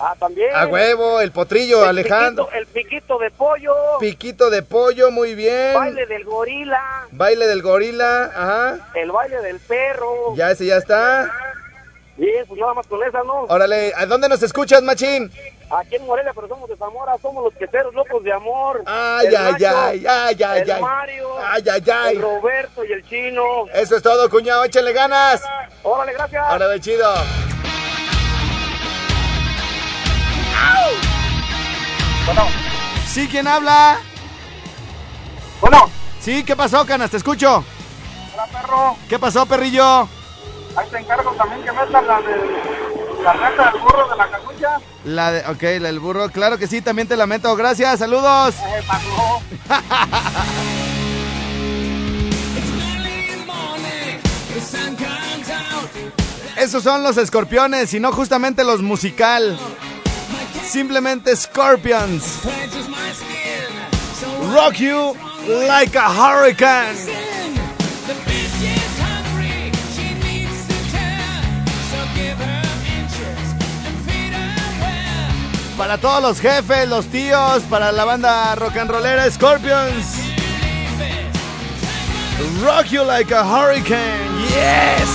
Ah, 0.00 0.16
también. 0.18 0.48
A 0.54 0.66
huevo, 0.66 1.20
el 1.20 1.30
potrillo, 1.30 1.82
El 1.82 1.90
Alejandro. 1.90 2.46
piquito- 2.46 2.58
el 2.58 2.66
piquito 2.66 3.18
de 3.18 3.30
pollo. 3.30 3.74
Piquito 4.00 4.48
de 4.50 4.62
pollo, 4.62 5.10
muy 5.10 5.34
bien. 5.34 5.74
Baile 5.74 6.06
del 6.06 6.24
gorila. 6.24 7.06
Baile 7.12 7.46
del 7.46 7.60
gorila, 7.62 8.24
ajá. 8.34 8.78
El 8.94 9.12
baile 9.12 9.42
del 9.42 9.60
perro. 9.60 10.34
Ya 10.34 10.50
ese 10.50 10.64
ya 10.66 10.78
está. 10.78 11.30
Bien, 12.20 12.44
pues 12.46 12.60
nada 12.60 12.74
más 12.74 12.86
con 12.86 13.02
esa, 13.02 13.22
¿no? 13.24 13.44
Órale, 13.48 13.94
¿a 13.96 14.04
dónde 14.04 14.28
nos 14.28 14.42
escuchas, 14.42 14.82
machín? 14.82 15.32
Aquí 15.70 15.96
en 15.96 16.04
Morelia, 16.04 16.32
pero 16.34 16.48
somos 16.48 16.68
de 16.68 16.76
Zamora, 16.76 17.16
somos 17.22 17.42
los 17.44 17.54
queseros 17.54 17.94
locos 17.94 18.22
de 18.22 18.30
amor. 18.30 18.82
Ay, 18.84 19.28
El 19.28 19.36
ay, 19.36 19.52
Nacho, 19.52 19.78
ay, 19.78 20.06
ay, 20.06 20.42
ay, 20.42 20.60
el 20.60 20.70
ay. 20.70 20.82
Mario, 20.82 21.28
Ay, 21.42 21.62
ay, 21.72 21.82
ay. 21.90 22.16
el 22.16 22.20
Roberto 22.22 22.84
y 22.84 22.92
el 22.92 23.02
Chino. 23.08 23.42
Eso 23.72 23.96
es 23.96 24.02
todo, 24.02 24.28
cuñado, 24.28 24.64
échale 24.64 24.92
ganas. 24.92 25.42
Órale, 25.82 26.12
gracias. 26.12 26.52
Órale, 26.52 26.78
chido. 26.80 27.10
Bueno, 32.26 32.46
¿Sí, 33.06 33.26
quién 33.28 33.46
habla? 33.48 33.98
bueno, 35.60 35.90
Sí, 36.20 36.44
¿qué 36.44 36.54
pasó, 36.54 36.84
canas? 36.86 37.10
Te 37.10 37.16
escucho. 37.16 37.64
hola 38.34 38.46
perro. 38.52 38.96
¿Qué 39.08 39.18
pasó, 39.18 39.46
perrillo? 39.46 40.06
Ahí 40.76 40.88
te 40.90 40.98
encargo 40.98 41.32
también 41.32 41.62
que 41.62 41.72
metan 41.72 42.06
la 42.06 42.20
de 42.20 42.36
la 43.22 43.32
renta 43.32 43.70
del 43.70 43.80
burro 43.80 44.08
de 44.08 44.16
la 44.16 44.30
cacucha. 44.30 44.80
La 45.04 45.32
de, 45.32 45.40
ok, 45.46 45.62
la 45.80 45.88
del 45.88 46.00
burro, 46.00 46.28
claro 46.30 46.58
que 46.58 46.66
sí, 46.66 46.80
también 46.80 47.08
te 47.08 47.16
la 47.16 47.26
meto. 47.26 47.54
Gracias, 47.56 47.98
saludos. 47.98 48.54
Eh, 48.54 48.82
pasó. 48.86 49.42
Esos 56.56 56.82
son 56.82 57.02
los 57.02 57.16
escorpiones 57.16 57.94
y 57.94 58.00
no 58.00 58.12
justamente 58.12 58.64
los 58.64 58.82
musical. 58.82 59.58
Simplemente 60.62 61.34
Scorpions. 61.34 62.40
Rock 64.52 64.74
you 64.74 65.16
like 65.46 65.96
a 65.96 66.08
hurricane. 66.10 67.09
Para 75.80 75.96
todos 75.96 76.20
los 76.20 76.40
jefes, 76.40 76.86
los 76.90 77.06
tíos, 77.06 77.62
para 77.70 77.90
la 77.90 78.04
banda 78.04 78.54
rock 78.54 78.76
and 78.76 78.90
rollera 78.90 79.30
Scorpions. 79.30 80.14
Rock 82.62 82.88
you 82.90 83.02
like 83.02 83.32
a 83.32 83.42
hurricane. 83.42 84.28
Yes. 84.50 85.08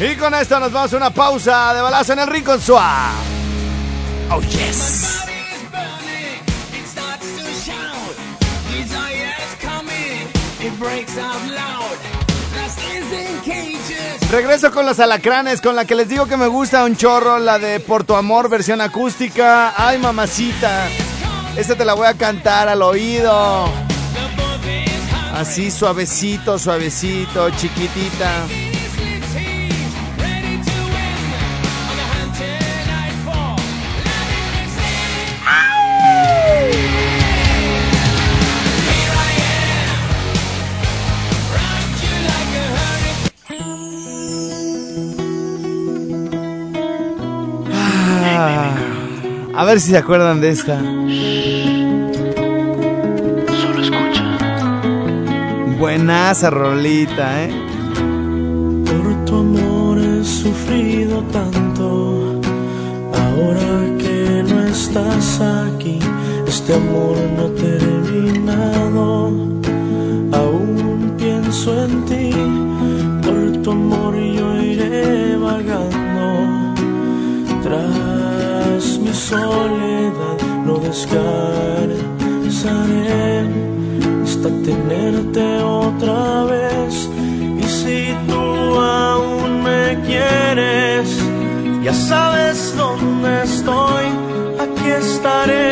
Y 0.00 0.16
con 0.16 0.34
esto 0.34 0.58
nos 0.58 0.72
vamos 0.72 0.92
a 0.92 0.96
una 0.96 1.10
pausa 1.10 1.72
de 1.72 1.82
balazo 1.82 2.14
en 2.14 2.18
el 2.18 2.26
Rincón. 2.26 2.58
Oh, 2.68 4.40
yes. 4.40 5.03
Regreso 14.30 14.70
con 14.72 14.86
los 14.86 14.98
alacranes, 14.98 15.60
con 15.60 15.76
la 15.76 15.84
que 15.84 15.94
les 15.94 16.08
digo 16.08 16.26
que 16.26 16.36
me 16.36 16.46
gusta 16.46 16.84
un 16.84 16.96
chorro, 16.96 17.38
la 17.38 17.58
de 17.58 17.80
Por 17.80 18.04
tu 18.04 18.14
amor, 18.16 18.48
versión 18.48 18.80
acústica. 18.80 19.74
Ay, 19.76 19.98
mamacita. 19.98 20.88
Esta 21.56 21.76
te 21.76 21.84
la 21.84 21.94
voy 21.94 22.06
a 22.06 22.14
cantar 22.14 22.68
al 22.68 22.82
oído. 22.82 23.64
Así 25.34 25.70
suavecito, 25.70 26.58
suavecito, 26.58 27.50
chiquitita. 27.50 28.63
A 49.64 49.66
ver 49.66 49.80
si 49.80 49.90
se 49.92 49.96
acuerdan 49.96 50.42
de 50.42 50.50
esta. 50.50 50.78
Solo 50.78 51.08
escucha. 53.80 54.36
Buenaza 55.78 56.50
rolita, 56.50 57.44
¿eh? 57.44 57.50
Por 58.84 59.24
tu 59.24 59.38
amor 59.38 59.98
he 59.98 60.22
sufrido 60.22 61.22
tanto. 61.32 62.42
Ahora 63.14 63.86
que 63.96 64.44
no 64.46 64.64
estás 64.64 65.40
aquí, 65.40 65.98
este 66.46 66.74
amor 66.74 67.16
no 67.34 67.46
ha 67.46 67.54
terminado. 67.54 69.28
Aún 70.40 71.14
pienso 71.16 71.16
pienso 71.16 71.84
en 71.84 72.04
ti, 72.04 72.30
por 73.22 73.62
tu 73.62 73.70
amor 73.70 74.14
yo 74.14 74.60
iré 74.60 75.38
vagando. 75.38 75.93
Soledad 79.40 80.38
no 80.66 80.74
descansaré 80.78 81.98
hasta 84.22 84.48
tenerte 84.68 85.44
otra 85.62 86.44
vez. 86.44 87.08
Y 87.58 87.64
si 87.80 87.98
tú 88.28 88.42
aún 88.80 89.62
me 89.62 89.98
quieres, 90.06 91.08
ya 91.82 91.94
sabes 91.94 92.74
dónde 92.76 93.42
estoy, 93.42 94.04
aquí 94.64 94.88
estaré 95.04 95.63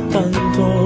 sufrido 0.00 0.08
tanto. 0.08 0.79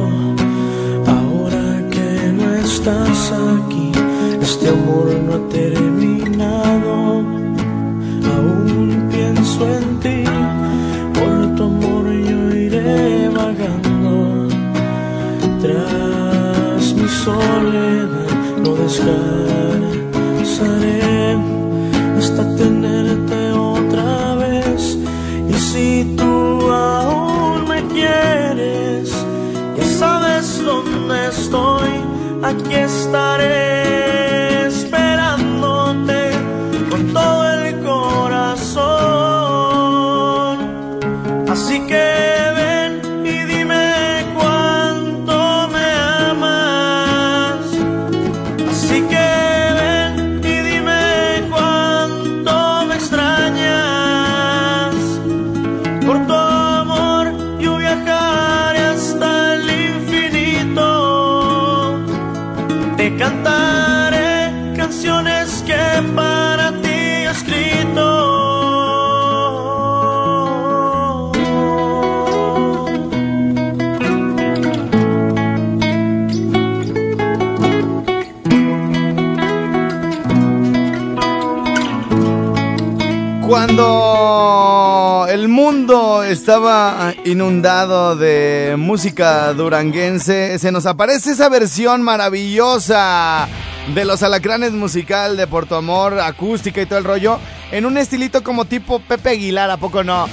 Cuando 83.76 85.26
el 85.28 85.48
mundo 85.48 86.22
estaba 86.22 87.12
inundado 87.24 88.14
de 88.14 88.76
música 88.78 89.52
duranguense, 89.52 90.60
se 90.60 90.70
nos 90.70 90.86
aparece 90.86 91.32
esa 91.32 91.48
versión 91.48 92.00
maravillosa 92.02 93.48
de 93.92 94.04
los 94.04 94.22
alacranes 94.22 94.70
musical 94.70 95.36
de 95.36 95.48
Porto 95.48 95.74
Amor, 95.74 96.20
acústica 96.20 96.82
y 96.82 96.86
todo 96.86 97.00
el 97.00 97.04
rollo, 97.04 97.40
en 97.72 97.84
un 97.84 97.98
estilito 97.98 98.44
como 98.44 98.64
tipo 98.64 99.00
Pepe 99.00 99.30
Aguilar, 99.30 99.68
¿a 99.72 99.76
poco 99.76 100.04
no? 100.04 100.28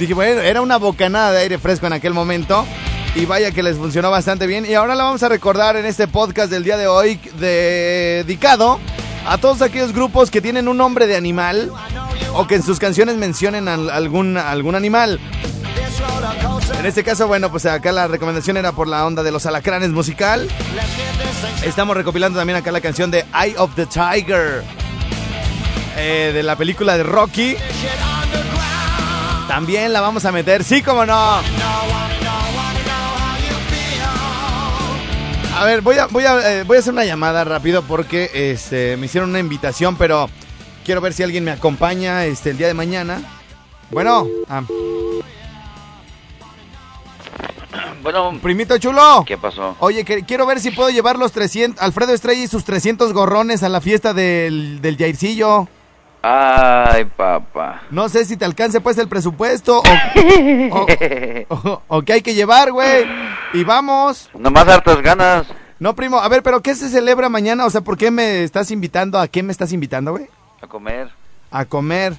Dije, 0.00 0.14
bueno, 0.14 0.40
era 0.40 0.60
una 0.60 0.78
bocanada 0.78 1.30
de 1.30 1.42
aire 1.42 1.58
fresco 1.58 1.86
en 1.86 1.92
aquel 1.92 2.12
momento. 2.12 2.66
Y 3.14 3.24
vaya 3.24 3.52
que 3.52 3.62
les 3.62 3.76
funcionó 3.76 4.10
bastante 4.10 4.48
bien. 4.48 4.66
Y 4.66 4.74
ahora 4.74 4.96
la 4.96 5.04
vamos 5.04 5.22
a 5.22 5.28
recordar 5.28 5.76
en 5.76 5.86
este 5.86 6.08
podcast 6.08 6.50
del 6.50 6.64
día 6.64 6.76
de 6.76 6.88
hoy, 6.88 7.20
dedicado 7.38 8.80
a 9.28 9.38
todos 9.38 9.62
aquellos 9.62 9.92
grupos 9.92 10.30
que 10.30 10.40
tienen 10.40 10.66
un 10.66 10.76
nombre 10.76 11.06
de 11.06 11.14
animal 11.14 11.70
o 12.34 12.46
que 12.46 12.56
en 12.56 12.62
sus 12.62 12.78
canciones 12.78 13.16
mencionen 13.16 13.68
al- 13.68 13.90
algún, 13.90 14.36
algún 14.36 14.74
animal. 14.74 15.20
En 16.78 16.86
este 16.86 17.02
caso, 17.02 17.26
bueno, 17.26 17.50
pues 17.50 17.66
acá 17.66 17.90
la 17.92 18.06
recomendación 18.06 18.56
era 18.56 18.72
por 18.72 18.86
la 18.88 19.04
onda 19.06 19.22
de 19.22 19.30
los 19.32 19.46
alacranes 19.46 19.90
musical. 19.90 20.48
Estamos 21.62 21.96
recopilando 21.96 22.38
también 22.38 22.56
acá 22.58 22.70
la 22.70 22.80
canción 22.80 23.10
de 23.10 23.24
Eye 23.34 23.56
of 23.58 23.74
the 23.74 23.86
Tiger. 23.86 24.62
eh, 25.96 26.30
de 26.32 26.42
la 26.44 26.54
película 26.56 26.96
de 26.96 27.02
Rocky. 27.02 27.56
También 29.48 29.92
la 29.92 30.00
vamos 30.00 30.24
a 30.24 30.30
meter, 30.32 30.62
sí, 30.62 30.80
como 30.82 31.04
no. 31.04 31.40
A 35.56 35.64
ver, 35.64 35.80
voy 35.80 35.98
a, 35.98 36.06
voy 36.06 36.24
a, 36.24 36.60
eh, 36.60 36.62
voy 36.62 36.76
a 36.76 36.80
hacer 36.80 36.92
una 36.92 37.04
llamada 37.04 37.42
rápido 37.42 37.82
porque 37.82 38.30
este, 38.32 38.96
me 38.96 39.06
hicieron 39.06 39.30
una 39.30 39.40
invitación, 39.40 39.96
pero 39.96 40.30
quiero 40.88 41.02
ver 41.02 41.12
si 41.12 41.22
alguien 41.22 41.44
me 41.44 41.50
acompaña 41.50 42.24
este, 42.24 42.48
el 42.48 42.56
día 42.56 42.66
de 42.66 42.72
mañana. 42.72 43.20
Bueno, 43.90 44.26
ah, 44.48 44.62
Bueno, 48.02 48.38
primito 48.42 48.78
chulo. 48.78 49.22
¿qué 49.26 49.36
pasó? 49.36 49.76
Oye, 49.80 50.02
que- 50.06 50.22
quiero 50.24 50.46
ver 50.46 50.60
si 50.60 50.70
puedo 50.70 50.88
llevar 50.88 51.18
los 51.18 51.32
300, 51.32 51.82
Alfredo 51.82 52.14
Estrella 52.14 52.42
y 52.42 52.46
sus 52.46 52.64
300 52.64 53.12
gorrones 53.12 53.62
a 53.62 53.68
la 53.68 53.82
fiesta 53.82 54.14
del, 54.14 54.80
del 54.80 54.96
Jaircillo. 54.96 55.68
Ay, 56.22 57.04
papá. 57.04 57.82
No 57.90 58.08
sé 58.08 58.24
si 58.24 58.38
te 58.38 58.46
alcance 58.46 58.80
pues 58.80 58.96
el 58.96 59.08
presupuesto 59.08 59.82
o, 59.82 60.76
o, 60.78 60.86
o- 61.54 61.82
o 61.86 62.02
qué 62.02 62.14
hay 62.14 62.22
que 62.22 62.32
llevar, 62.34 62.72
güey. 62.72 63.04
Y 63.52 63.62
vamos. 63.62 64.30
Nomás 64.38 64.66
hartas 64.68 65.02
ganas 65.02 65.46
No, 65.78 65.94
primo, 65.94 66.18
a 66.18 66.28
ver, 66.28 66.42
pero 66.42 66.62
¿qué 66.62 66.74
se 66.74 66.88
celebra 66.88 67.28
mañana? 67.28 67.66
O 67.66 67.70
sea, 67.70 67.82
¿por 67.82 67.98
qué 67.98 68.10
me 68.10 68.42
estás 68.42 68.70
invitando? 68.70 69.18
¿A 69.18 69.28
qué 69.28 69.42
me 69.42 69.52
estás 69.52 69.70
invitando, 69.74 70.12
güey? 70.12 70.28
A 70.60 70.66
comer. 70.66 71.10
A 71.50 71.64
comer. 71.64 72.14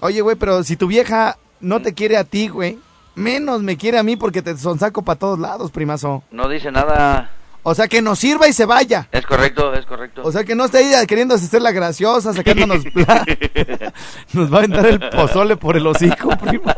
Oye, 0.00 0.20
güey, 0.20 0.36
pero 0.36 0.62
si 0.62 0.76
tu 0.76 0.86
vieja 0.86 1.36
no 1.60 1.80
te 1.82 1.94
quiere 1.94 2.16
a 2.16 2.24
ti, 2.24 2.48
güey, 2.48 2.78
menos 3.14 3.62
me 3.62 3.76
quiere 3.76 3.98
a 3.98 4.02
mí 4.02 4.16
porque 4.16 4.42
te 4.42 4.56
sonsaco 4.56 5.02
para 5.02 5.18
todos 5.18 5.38
lados, 5.38 5.70
primazo. 5.70 6.22
No 6.30 6.48
dice 6.48 6.70
nada. 6.70 7.30
O 7.64 7.74
sea, 7.74 7.88
que 7.88 8.00
nos 8.00 8.18
sirva 8.18 8.48
y 8.48 8.52
se 8.52 8.64
vaya. 8.64 9.08
Es 9.10 9.26
correcto, 9.26 9.74
es 9.74 9.84
correcto. 9.84 10.22
O 10.24 10.32
sea, 10.32 10.44
que 10.44 10.54
no 10.54 10.64
esté 10.66 10.78
ahí 10.78 11.06
queriendo 11.06 11.34
hacer 11.34 11.60
la 11.60 11.72
graciosa, 11.72 12.32
sacándonos... 12.32 12.84
Nos 14.32 14.50
va 14.52 14.56
a 14.56 14.58
aventar 14.60 14.86
el 14.86 15.00
pozole 15.10 15.56
por 15.56 15.76
el 15.76 15.86
hocico, 15.86 16.28
prima. 16.42 16.76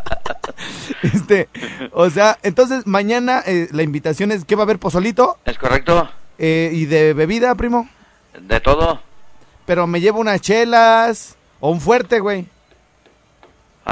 Este, 1.02 1.48
o 1.92 2.08
sea, 2.10 2.38
entonces 2.42 2.86
mañana 2.86 3.42
eh, 3.46 3.68
la 3.72 3.82
invitación 3.82 4.32
es 4.32 4.44
que 4.44 4.56
va 4.56 4.62
a 4.62 4.64
haber 4.64 4.78
pozolito 4.78 5.38
es 5.44 5.58
correcto. 5.58 6.08
eh, 6.38 6.70
y 6.72 6.86
de 6.86 7.12
bebida, 7.14 7.54
primo. 7.54 7.88
De 8.40 8.60
todo. 8.60 9.00
Pero 9.66 9.86
me 9.86 10.00
llevo 10.00 10.20
unas 10.20 10.40
chelas 10.40 11.36
o 11.60 11.70
un 11.70 11.80
fuerte, 11.80 12.20
güey. 12.20 12.46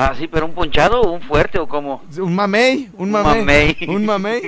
Ah, 0.00 0.14
sí, 0.16 0.28
pero 0.28 0.46
un 0.46 0.52
ponchado 0.52 1.00
o 1.00 1.12
un 1.12 1.20
fuerte 1.22 1.58
o 1.58 1.66
cómo? 1.66 2.04
Un 2.18 2.32
mamey, 2.34 2.88
un 2.98 3.06
Un 3.06 3.10
mamey. 3.10 3.76
Un 3.88 4.04
mamey. 4.06 4.42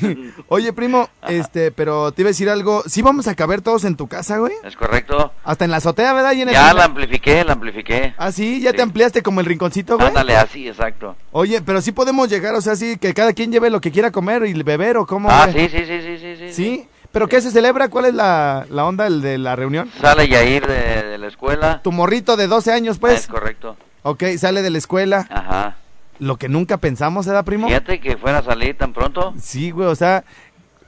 Oye, 0.48 0.72
primo, 0.72 1.10
este, 1.28 1.72
pero 1.72 2.12
te 2.12 2.22
iba 2.22 2.28
a 2.28 2.30
decir 2.30 2.48
algo. 2.48 2.82
¿Sí 2.86 3.02
vamos 3.02 3.26
a 3.26 3.34
caber 3.34 3.60
todos 3.60 3.84
en 3.84 3.96
tu 3.96 4.06
casa, 4.06 4.38
güey? 4.38 4.54
¿Es 4.64 4.76
correcto? 4.76 5.32
Hasta 5.42 5.64
en 5.66 5.72
la 5.72 5.78
azotea, 5.78 6.12
¿verdad? 6.14 6.32
Y 6.32 6.42
en 6.42 6.48
el- 6.48 6.54
Ya 6.54 6.72
la 6.72 6.84
amplifiqué, 6.84 7.44
la 7.44 7.52
amplifiqué. 7.52 8.14
Ah, 8.16 8.32
sí, 8.32 8.60
ya 8.62 8.70
Sí. 8.70 8.76
te 8.76 8.82
ampliaste 8.82 9.22
como 9.22 9.40
el 9.40 9.46
rinconcito, 9.46 9.96
güey. 9.96 10.08
Ándale, 10.08 10.36
así, 10.36 10.68
exacto. 10.68 11.16
Oye, 11.32 11.60
pero 11.60 11.82
sí 11.82 11.92
podemos 11.92 12.28
llegar, 12.30 12.54
o 12.54 12.60
sea, 12.62 12.74
sí, 12.76 12.96
que 12.96 13.12
cada 13.12 13.32
quien 13.34 13.52
lleve 13.52 13.68
lo 13.70 13.80
que 13.82 13.90
quiera 13.90 14.10
comer 14.10 14.46
y 14.46 14.54
beber 14.62 14.96
o 14.96 15.06
cómo. 15.06 15.28
Ah, 15.30 15.48
güey? 15.52 15.68
sí, 15.68 15.76
sí, 15.76 15.84
sí, 15.86 16.00
sí, 16.00 16.18
sí, 16.18 16.36
sí. 16.46 16.52
¿Sí? 16.54 16.88
¿Pero 17.14 17.28
qué 17.28 17.40
se 17.40 17.50
celebra? 17.50 17.88
¿Cuál 17.88 18.04
es 18.06 18.14
la, 18.14 18.66
la 18.68 18.84
onda 18.84 19.06
el 19.06 19.22
de 19.22 19.38
la 19.38 19.56
reunión? 19.56 19.90
Sale 20.00 20.28
Yair 20.28 20.66
de, 20.66 21.02
de 21.04 21.16
la 21.18 21.28
escuela. 21.28 21.80
Tu 21.82 21.92
morrito 21.92 22.36
de 22.36 22.46
12 22.48 22.72
años, 22.72 22.98
pues. 22.98 23.20
es 23.20 23.26
correcto. 23.28 23.76
Ok, 24.02 24.24
sale 24.36 24.60
de 24.60 24.68
la 24.70 24.76
escuela. 24.78 25.26
Ajá. 25.30 25.76
Lo 26.18 26.36
que 26.36 26.48
nunca 26.48 26.76
pensamos, 26.76 27.26
¿era, 27.26 27.42
primo? 27.44 27.68
Fíjate 27.68 28.00
que 28.00 28.16
fuera 28.16 28.38
a 28.38 28.42
salir 28.42 28.76
tan 28.76 28.92
pronto. 28.92 29.32
Sí, 29.40 29.70
güey, 29.70 29.88
o 29.88 29.94
sea, 29.94 30.24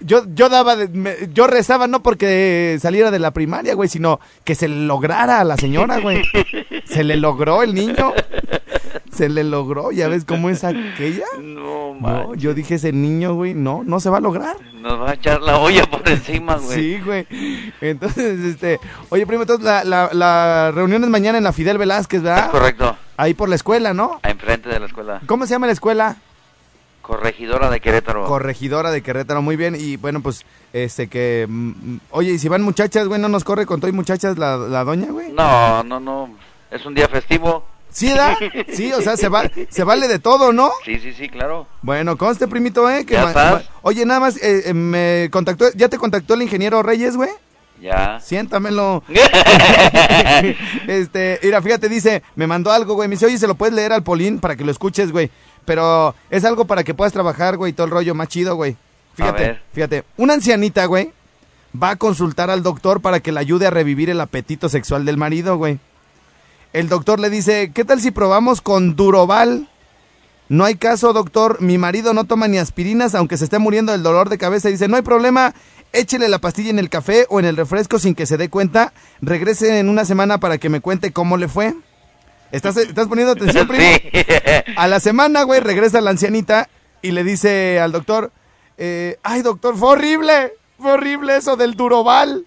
yo, 0.00 0.24
yo 0.34 0.48
daba, 0.48 0.76
de- 0.76 0.88
me- 0.88 1.16
yo 1.32 1.46
rezaba 1.46 1.86
no 1.86 2.02
porque 2.02 2.76
saliera 2.82 3.10
de 3.10 3.18
la 3.18 3.30
primaria, 3.30 3.74
güey, 3.74 3.88
sino 3.88 4.20
que 4.44 4.54
se 4.54 4.68
le 4.68 4.80
lograra 4.84 5.40
a 5.40 5.44
la 5.44 5.56
señora, 5.56 5.98
güey. 6.00 6.22
Se 6.86 7.02
le 7.04 7.16
logró 7.16 7.62
el 7.62 7.72
niño. 7.74 8.12
Se 9.10 9.28
le 9.28 9.44
logró, 9.44 9.92
ya 9.92 10.08
ves 10.08 10.24
cómo 10.24 10.50
es 10.50 10.64
aquella. 10.64 11.24
No, 11.96 12.34
yo 12.34 12.52
dije 12.54 12.74
ese 12.74 12.92
niño, 12.92 13.34
güey, 13.34 13.54
no, 13.54 13.82
no 13.84 14.00
se 14.00 14.10
va 14.10 14.18
a 14.18 14.20
lograr. 14.20 14.56
Nos 14.74 15.00
va 15.00 15.10
a 15.10 15.14
echar 15.14 15.40
la 15.40 15.58
olla 15.58 15.84
por 15.90 16.06
encima, 16.08 16.56
güey. 16.56 16.78
Sí, 16.78 17.00
güey. 17.02 17.26
Entonces, 17.80 18.40
este, 18.40 18.78
oye, 19.08 19.26
primo, 19.26 19.42
entonces 19.42 19.64
la, 19.64 19.82
la, 19.84 20.10
la 20.12 20.72
reunión 20.74 21.02
es 21.04 21.10
mañana 21.10 21.38
en 21.38 21.44
la 21.44 21.52
Fidel 21.52 21.78
Velázquez, 21.78 22.18
Es 22.18 22.24
¿verdad? 22.24 22.50
correcto. 22.50 22.96
Ahí 23.16 23.32
por 23.34 23.48
la 23.48 23.54
escuela, 23.54 23.94
¿no? 23.94 24.20
Enfrente 24.22 24.68
de 24.68 24.78
la 24.78 24.86
escuela. 24.86 25.20
¿Cómo 25.26 25.46
se 25.46 25.52
llama 25.54 25.66
la 25.66 25.72
escuela? 25.72 26.16
Corregidora 27.02 27.70
de 27.70 27.80
Querétaro. 27.80 28.24
Corregidora 28.26 28.90
de 28.90 29.02
Querétaro, 29.02 29.40
muy 29.40 29.56
bien. 29.56 29.76
Y 29.78 29.96
bueno, 29.96 30.20
pues, 30.20 30.44
este 30.72 31.06
que. 31.08 31.46
mm, 31.48 31.68
mm, 31.68 32.00
oye, 32.10 32.32
y 32.32 32.38
si 32.38 32.48
van 32.48 32.62
muchachas, 32.62 33.06
güey, 33.08 33.20
no 33.20 33.28
nos 33.28 33.44
corre 33.44 33.64
con 33.64 33.80
todo 33.80 33.88
y 33.88 33.92
muchachas 33.94 34.36
la, 34.38 34.56
la 34.56 34.84
doña, 34.84 35.10
güey. 35.12 35.32
No, 35.32 35.82
no, 35.84 36.00
no. 36.00 36.30
Es 36.70 36.84
un 36.84 36.94
día 36.94 37.08
festivo. 37.08 37.64
Sí, 37.96 38.10
¿da? 38.10 38.36
Sí, 38.74 38.92
o 38.92 39.00
sea, 39.00 39.16
se, 39.16 39.30
va, 39.30 39.50
se 39.70 39.82
vale 39.82 40.06
de 40.06 40.18
todo, 40.18 40.52
¿no? 40.52 40.70
Sí, 40.84 40.98
sí, 40.98 41.14
sí, 41.14 41.30
claro. 41.30 41.66
Bueno, 41.80 42.18
conste, 42.18 42.46
primito, 42.46 42.90
¿eh? 42.90 43.06
Que 43.06 43.14
Ya 43.14 43.28
estás. 43.28 43.70
oye, 43.80 44.04
nada 44.04 44.20
más, 44.20 44.36
eh, 44.36 44.64
eh, 44.66 44.74
me 44.74 45.30
contactó, 45.32 45.72
¿ya 45.74 45.88
te 45.88 45.96
contactó 45.96 46.34
el 46.34 46.42
ingeniero 46.42 46.82
Reyes, 46.82 47.16
güey? 47.16 47.30
Ya. 47.80 48.20
Siéntamelo. 48.20 49.02
este, 50.86 51.40
mira, 51.42 51.62
fíjate, 51.62 51.88
dice, 51.88 52.22
me 52.34 52.46
mandó 52.46 52.70
algo, 52.70 52.96
güey. 52.96 53.08
Me 53.08 53.14
dice, 53.14 53.24
oye, 53.24 53.38
se 53.38 53.46
lo 53.46 53.54
puedes 53.54 53.74
leer 53.74 53.94
al 53.94 54.02
Polín 54.02 54.40
para 54.40 54.56
que 54.56 54.64
lo 54.64 54.72
escuches, 54.72 55.10
güey. 55.10 55.30
Pero 55.64 56.14
es 56.28 56.44
algo 56.44 56.66
para 56.66 56.84
que 56.84 56.92
puedas 56.92 57.14
trabajar, 57.14 57.56
güey, 57.56 57.72
todo 57.72 57.86
el 57.86 57.92
rollo 57.92 58.14
más 58.14 58.28
chido, 58.28 58.56
güey. 58.56 58.76
Fíjate, 59.14 59.58
fíjate. 59.72 60.04
Una 60.18 60.34
ancianita, 60.34 60.84
güey, 60.84 61.12
va 61.82 61.92
a 61.92 61.96
consultar 61.96 62.50
al 62.50 62.62
doctor 62.62 63.00
para 63.00 63.20
que 63.20 63.32
le 63.32 63.40
ayude 63.40 63.66
a 63.66 63.70
revivir 63.70 64.10
el 64.10 64.20
apetito 64.20 64.68
sexual 64.68 65.06
del 65.06 65.16
marido, 65.16 65.56
güey. 65.56 65.78
El 66.76 66.90
doctor 66.90 67.18
le 67.18 67.30
dice, 67.30 67.72
¿qué 67.72 67.86
tal 67.86 68.02
si 68.02 68.10
probamos 68.10 68.60
con 68.60 68.96
Duroval? 68.96 69.66
No 70.50 70.66
hay 70.66 70.74
caso, 70.74 71.14
doctor. 71.14 71.62
Mi 71.62 71.78
marido 71.78 72.12
no 72.12 72.24
toma 72.24 72.48
ni 72.48 72.58
aspirinas, 72.58 73.14
aunque 73.14 73.38
se 73.38 73.44
esté 73.44 73.58
muriendo 73.58 73.92
del 73.92 74.02
dolor 74.02 74.28
de 74.28 74.36
cabeza. 74.36 74.68
Dice, 74.68 74.86
no 74.86 74.96
hay 74.96 75.02
problema. 75.02 75.54
Échele 75.94 76.28
la 76.28 76.38
pastilla 76.38 76.68
en 76.68 76.78
el 76.78 76.90
café 76.90 77.24
o 77.30 77.40
en 77.40 77.46
el 77.46 77.56
refresco 77.56 77.98
sin 77.98 78.14
que 78.14 78.26
se 78.26 78.36
dé 78.36 78.50
cuenta. 78.50 78.92
Regrese 79.22 79.78
en 79.78 79.88
una 79.88 80.04
semana 80.04 80.38
para 80.38 80.58
que 80.58 80.68
me 80.68 80.82
cuente 80.82 81.14
cómo 81.14 81.38
le 81.38 81.48
fue. 81.48 81.74
¿Estás, 82.52 82.76
estás 82.76 83.08
poniendo 83.08 83.32
atención, 83.32 83.66
primo? 83.68 83.82
Sí. 83.82 84.10
A 84.76 84.86
la 84.86 85.00
semana, 85.00 85.44
güey, 85.44 85.60
regresa 85.60 86.02
la 86.02 86.10
ancianita 86.10 86.68
y 87.00 87.12
le 87.12 87.24
dice 87.24 87.80
al 87.80 87.92
doctor, 87.92 88.32
eh, 88.76 89.16
ay, 89.22 89.40
doctor, 89.40 89.78
fue 89.78 89.92
horrible, 89.92 90.52
fue 90.78 90.92
horrible 90.92 91.38
eso 91.38 91.56
del 91.56 91.74
Duroval. 91.74 92.44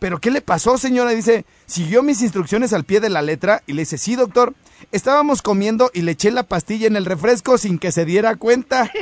¿Pero 0.00 0.18
qué 0.18 0.32
le 0.32 0.40
pasó, 0.40 0.78
señora? 0.78 1.12
Dice, 1.12 1.44
siguió 1.68 2.02
mis 2.02 2.22
instrucciones 2.22 2.72
al 2.72 2.84
pie 2.84 2.98
de 2.98 3.10
la 3.10 3.22
letra 3.22 3.62
y 3.66 3.74
le 3.74 3.82
dice, 3.82 3.98
sí, 3.98 4.16
doctor, 4.16 4.54
estábamos 4.90 5.42
comiendo 5.42 5.90
y 5.94 6.02
le 6.02 6.12
eché 6.12 6.32
la 6.32 6.42
pastilla 6.42 6.88
en 6.88 6.96
el 6.96 7.04
refresco 7.04 7.58
sin 7.58 7.78
que 7.78 7.92
se 7.92 8.04
diera 8.04 8.34
cuenta. 8.34 8.90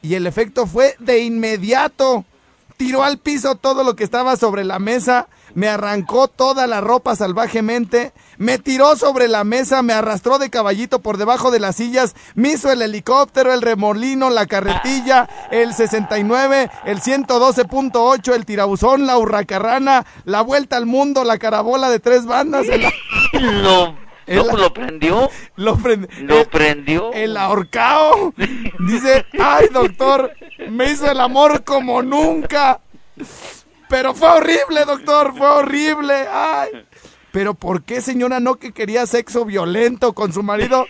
Y 0.00 0.14
el 0.14 0.28
efecto 0.28 0.68
fue 0.68 0.94
de 1.00 1.18
inmediato. 1.24 2.24
Tiró 2.76 3.02
al 3.02 3.18
piso 3.18 3.56
todo 3.56 3.82
lo 3.82 3.96
que 3.96 4.04
estaba 4.04 4.36
sobre 4.36 4.62
la 4.62 4.78
mesa, 4.78 5.26
me 5.54 5.68
arrancó 5.68 6.28
toda 6.28 6.66
la 6.66 6.80
ropa 6.80 7.16
salvajemente, 7.16 8.12
me 8.36 8.58
tiró 8.58 8.96
sobre 8.96 9.28
la 9.28 9.44
mesa, 9.44 9.82
me 9.82 9.92
arrastró 9.92 10.38
de 10.38 10.50
caballito 10.50 11.00
por 11.00 11.16
debajo 11.16 11.50
de 11.50 11.60
las 11.60 11.76
sillas, 11.76 12.14
me 12.34 12.50
hizo 12.50 12.70
el 12.70 12.82
helicóptero, 12.82 13.52
el 13.52 13.62
remolino, 13.62 14.30
la 14.30 14.46
carretilla, 14.46 15.28
el 15.50 15.74
69, 15.74 16.70
el 16.84 17.00
112.8, 17.00 18.34
el 18.34 18.44
tirabuzón, 18.46 19.06
la 19.06 19.18
hurracarrana, 19.18 20.06
la 20.24 20.40
vuelta 20.42 20.76
al 20.76 20.86
mundo, 20.86 21.24
la 21.24 21.38
carabola 21.38 21.90
de 21.90 22.00
tres 22.00 22.26
bandas, 22.26 22.66
el, 22.68 22.82
lo, 23.62 23.94
El- 24.26 24.46
¿no 24.46 24.56
lo 24.56 24.72
prendió. 24.74 25.30
lo 25.56 25.76
prend- 25.78 26.08
Lo 26.20 26.40
el- 26.40 26.46
prendió. 26.48 27.12
el 27.12 27.36
ahorcao. 27.36 28.34
Dice, 28.86 29.24
ay 29.40 29.68
doctor, 29.72 30.30
me 30.70 30.90
hizo 30.92 31.10
el 31.10 31.18
amor 31.20 31.64
como 31.64 32.02
nunca. 32.02 32.80
Pero 33.88 34.14
fue 34.14 34.28
horrible, 34.28 34.84
doctor, 34.84 35.34
fue 35.36 35.48
horrible. 35.48 36.26
Ay. 36.30 36.70
Pero 37.32 37.54
¿por 37.54 37.82
qué 37.82 38.00
señora 38.00 38.40
no 38.40 38.56
que 38.56 38.72
quería 38.72 39.06
sexo 39.06 39.44
violento 39.44 40.12
con 40.12 40.32
su 40.32 40.42
marido? 40.42 40.86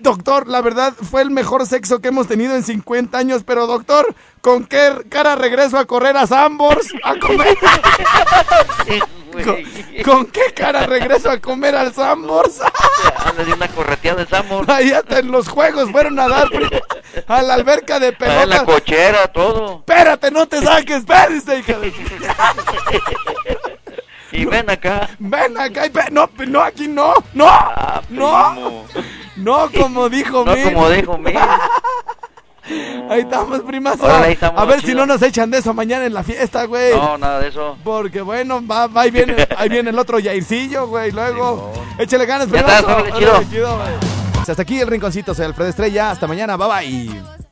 Doctor, 0.00 0.46
la 0.46 0.60
verdad 0.60 0.94
fue 0.94 1.22
el 1.22 1.30
mejor 1.30 1.66
sexo 1.66 2.00
que 2.00 2.08
hemos 2.08 2.28
tenido 2.28 2.54
en 2.54 2.62
50 2.62 3.16
años, 3.16 3.42
pero 3.44 3.66
doctor, 3.66 4.14
¿con 4.40 4.66
qué 4.66 4.92
cara 5.08 5.34
regreso 5.34 5.78
a 5.78 5.86
correr 5.86 6.16
a 6.16 6.26
Sambors? 6.26 6.92
A 7.02 7.18
comer. 7.18 7.56
¿Con, 10.04 10.26
qué 10.26 10.52
cara 10.54 10.86
regreso 10.86 11.30
a 11.30 11.40
comer 11.40 11.74
al 11.74 11.92
Sambors? 11.92 12.60
Anda 13.24 13.44
de 13.44 13.52
una 13.52 13.68
correteada 13.68 14.24
de 14.24 14.30
Samor. 14.30 14.70
Ahí 14.70 14.92
hasta 14.92 15.18
en 15.18 15.30
los 15.32 15.48
juegos 15.48 15.90
fueron 15.90 16.18
a 16.20 16.28
dar 16.28 16.48
a 17.26 17.42
la 17.42 17.54
alberca 17.54 17.98
de 18.00 18.14
Ah, 18.20 18.42
en 18.42 18.50
la 18.50 18.64
cochera, 18.64 19.28
todo. 19.28 19.78
Espérate, 19.78 20.30
no 20.30 20.46
te 20.46 20.60
saques, 20.60 20.98
espérate, 20.98 21.58
hija 21.58 21.78
de... 21.78 21.92
Y 24.32 24.44
ven 24.46 24.68
acá. 24.68 25.08
Ven 25.20 25.56
acá, 25.56 25.86
y 25.86 25.92
no, 26.10 26.28
no, 26.48 26.60
aquí 26.60 26.88
no, 26.88 27.14
no, 27.34 27.46
Ah, 27.48 28.02
no, 28.10 28.84
no, 29.36 29.70
como 29.70 30.08
dijo 30.08 30.44
No 30.44 30.56
como 30.56 30.90
dijo 30.90 31.16
Mir. 31.18 31.38
Ahí 33.10 33.20
estamos, 33.20 33.60
primazo. 33.60 34.06
Órale, 34.06 34.28
ahí 34.28 34.32
estamos, 34.32 34.58
a 34.60 34.64
ver 34.64 34.80
si 34.80 34.94
no 34.94 35.04
nos 35.04 35.20
echan 35.20 35.50
de 35.50 35.58
eso 35.58 35.74
mañana 35.74 36.06
en 36.06 36.14
la 36.14 36.22
fiesta, 36.22 36.64
güey. 36.64 36.96
No, 36.96 37.18
nada 37.18 37.40
de 37.40 37.48
eso. 37.48 37.76
Porque 37.84 38.22
bueno, 38.22 38.66
va, 38.66 38.86
va, 38.86 39.02
ahí 39.02 39.10
viene, 39.10 39.46
ahí 39.58 39.68
viene 39.68 39.90
el 39.90 39.98
otro 39.98 40.18
Yaircillo, 40.18 40.86
güey, 40.86 41.10
luego. 41.12 41.70
Échale 41.98 42.24
ganas, 42.24 42.48
Ya 42.48 42.64
primazo. 42.64 42.78
está, 42.78 42.96
órale, 42.96 43.12
chido. 43.18 43.30
Órale, 43.32 43.50
chido, 43.50 43.76
güey. 43.76 44.23
Hasta 44.50 44.62
aquí 44.62 44.78
el 44.78 44.88
rinconcito, 44.88 45.34
soy 45.34 45.46
Alfredo 45.46 45.70
Estrella. 45.70 46.10
Hasta 46.10 46.26
mañana, 46.26 46.56
bye 46.56 46.68
bye. 46.68 47.44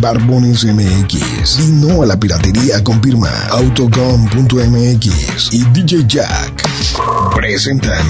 Barbones 0.00 0.64
MX. 0.64 1.60
Y 1.60 1.72
no 1.72 2.02
a 2.02 2.06
la 2.06 2.18
piratería 2.18 2.82
con 2.82 3.02
firma 3.02 3.28
Autocom.mx 3.50 5.52
y 5.52 5.62
DJ 5.72 6.06
Jack. 6.06 6.68
Presentan 7.34 8.06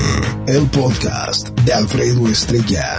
el 0.46 0.66
podcast 0.66 1.48
de 1.64 1.72
Alfredo 1.72 2.28
Estrella. 2.28 2.98